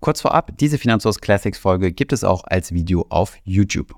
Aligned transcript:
Kurz 0.00 0.22
vorab, 0.22 0.56
diese 0.56 0.78
Finanzos 0.78 1.20
Classics 1.20 1.58
Folge 1.58 1.92
gibt 1.92 2.14
es 2.14 2.24
auch 2.24 2.44
als 2.44 2.72
Video 2.72 3.04
auf 3.10 3.36
YouTube. 3.44 3.94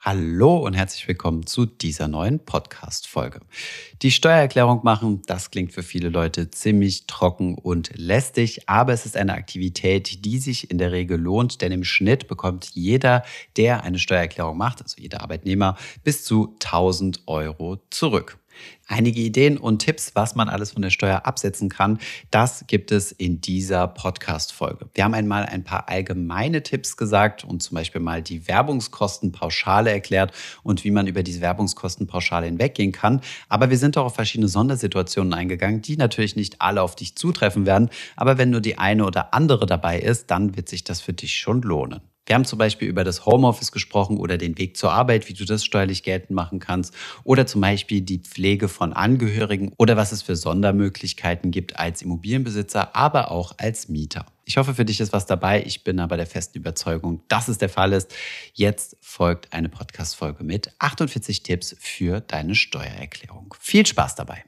Hallo 0.00 0.56
und 0.56 0.72
herzlich 0.72 1.06
willkommen 1.06 1.46
zu 1.46 1.66
dieser 1.66 2.08
neuen 2.08 2.42
Podcast-Folge. 2.42 3.40
Die 4.00 4.10
Steuererklärung 4.10 4.80
machen, 4.82 5.20
das 5.26 5.50
klingt 5.50 5.74
für 5.74 5.82
viele 5.82 6.08
Leute 6.08 6.50
ziemlich 6.50 7.06
trocken 7.06 7.54
und 7.54 7.90
lästig, 7.96 8.66
aber 8.66 8.94
es 8.94 9.04
ist 9.04 9.18
eine 9.18 9.34
Aktivität, 9.34 10.24
die 10.24 10.38
sich 10.38 10.70
in 10.70 10.78
der 10.78 10.90
Regel 10.90 11.20
lohnt, 11.20 11.60
denn 11.60 11.72
im 11.72 11.84
Schnitt 11.84 12.26
bekommt 12.26 12.70
jeder, 12.72 13.24
der 13.58 13.82
eine 13.82 13.98
Steuererklärung 13.98 14.56
macht, 14.56 14.80
also 14.80 14.96
jeder 14.98 15.20
Arbeitnehmer, 15.20 15.76
bis 16.02 16.24
zu 16.24 16.56
1000 16.62 17.24
Euro 17.26 17.76
zurück. 17.90 18.38
Einige 18.86 19.20
Ideen 19.20 19.56
und 19.56 19.78
Tipps, 19.78 20.12
was 20.14 20.34
man 20.34 20.48
alles 20.48 20.72
von 20.72 20.82
der 20.82 20.90
Steuer 20.90 21.24
absetzen 21.24 21.68
kann, 21.68 21.98
das 22.30 22.66
gibt 22.66 22.92
es 22.92 23.12
in 23.12 23.40
dieser 23.40 23.88
Podcast-Folge. 23.88 24.88
Wir 24.94 25.04
haben 25.04 25.14
einmal 25.14 25.46
ein 25.46 25.64
paar 25.64 25.88
allgemeine 25.88 26.62
Tipps 26.62 26.96
gesagt 26.96 27.44
und 27.44 27.62
zum 27.62 27.76
Beispiel 27.76 28.00
mal 28.00 28.22
die 28.22 28.46
Werbungskostenpauschale 28.46 29.90
erklärt 29.90 30.32
und 30.62 30.84
wie 30.84 30.90
man 30.90 31.06
über 31.06 31.22
diese 31.22 31.40
Werbungskostenpauschale 31.40 32.46
hinweggehen 32.46 32.92
kann. 32.92 33.20
Aber 33.48 33.70
wir 33.70 33.78
sind 33.78 33.96
auch 33.96 34.06
auf 34.06 34.14
verschiedene 34.14 34.48
Sondersituationen 34.48 35.32
eingegangen, 35.32 35.82
die 35.82 35.96
natürlich 35.96 36.36
nicht 36.36 36.60
alle 36.60 36.82
auf 36.82 36.94
dich 36.94 37.16
zutreffen 37.16 37.66
werden. 37.66 37.90
Aber 38.16 38.38
wenn 38.38 38.50
nur 38.50 38.60
die 38.60 38.78
eine 38.78 39.06
oder 39.06 39.34
andere 39.34 39.66
dabei 39.66 39.98
ist, 39.98 40.30
dann 40.30 40.56
wird 40.56 40.68
sich 40.68 40.84
das 40.84 41.00
für 41.00 41.12
dich 41.12 41.36
schon 41.36 41.62
lohnen. 41.62 42.00
Wir 42.26 42.34
haben 42.34 42.44
zum 42.44 42.58
Beispiel 42.58 42.88
über 42.88 43.04
das 43.04 43.26
Homeoffice 43.26 43.72
gesprochen 43.72 44.16
oder 44.16 44.38
den 44.38 44.56
Weg 44.56 44.76
zur 44.76 44.92
Arbeit, 44.92 45.28
wie 45.28 45.34
du 45.34 45.44
das 45.44 45.64
steuerlich 45.64 46.02
geltend 46.02 46.30
machen 46.30 46.58
kannst. 46.58 46.94
Oder 47.22 47.46
zum 47.46 47.60
Beispiel 47.60 48.00
die 48.00 48.18
Pflege 48.18 48.68
von 48.68 48.92
Angehörigen 48.92 49.72
oder 49.76 49.96
was 49.96 50.12
es 50.12 50.22
für 50.22 50.36
Sondermöglichkeiten 50.36 51.50
gibt 51.50 51.78
als 51.78 52.02
Immobilienbesitzer, 52.02 52.96
aber 52.96 53.30
auch 53.30 53.54
als 53.58 53.88
Mieter. 53.88 54.26
Ich 54.46 54.56
hoffe, 54.56 54.74
für 54.74 54.84
dich 54.84 55.00
ist 55.00 55.12
was 55.12 55.26
dabei. 55.26 55.62
Ich 55.64 55.84
bin 55.84 55.98
aber 56.00 56.16
der 56.16 56.26
festen 56.26 56.58
Überzeugung, 56.58 57.22
dass 57.28 57.48
es 57.48 57.58
der 57.58 57.70
Fall 57.70 57.92
ist. 57.92 58.14
Jetzt 58.52 58.96
folgt 59.00 59.52
eine 59.52 59.68
Podcast-Folge 59.68 60.44
mit 60.44 60.70
48 60.78 61.42
Tipps 61.42 61.74
für 61.78 62.20
deine 62.20 62.54
Steuererklärung. 62.54 63.54
Viel 63.58 63.86
Spaß 63.86 64.14
dabei! 64.16 64.44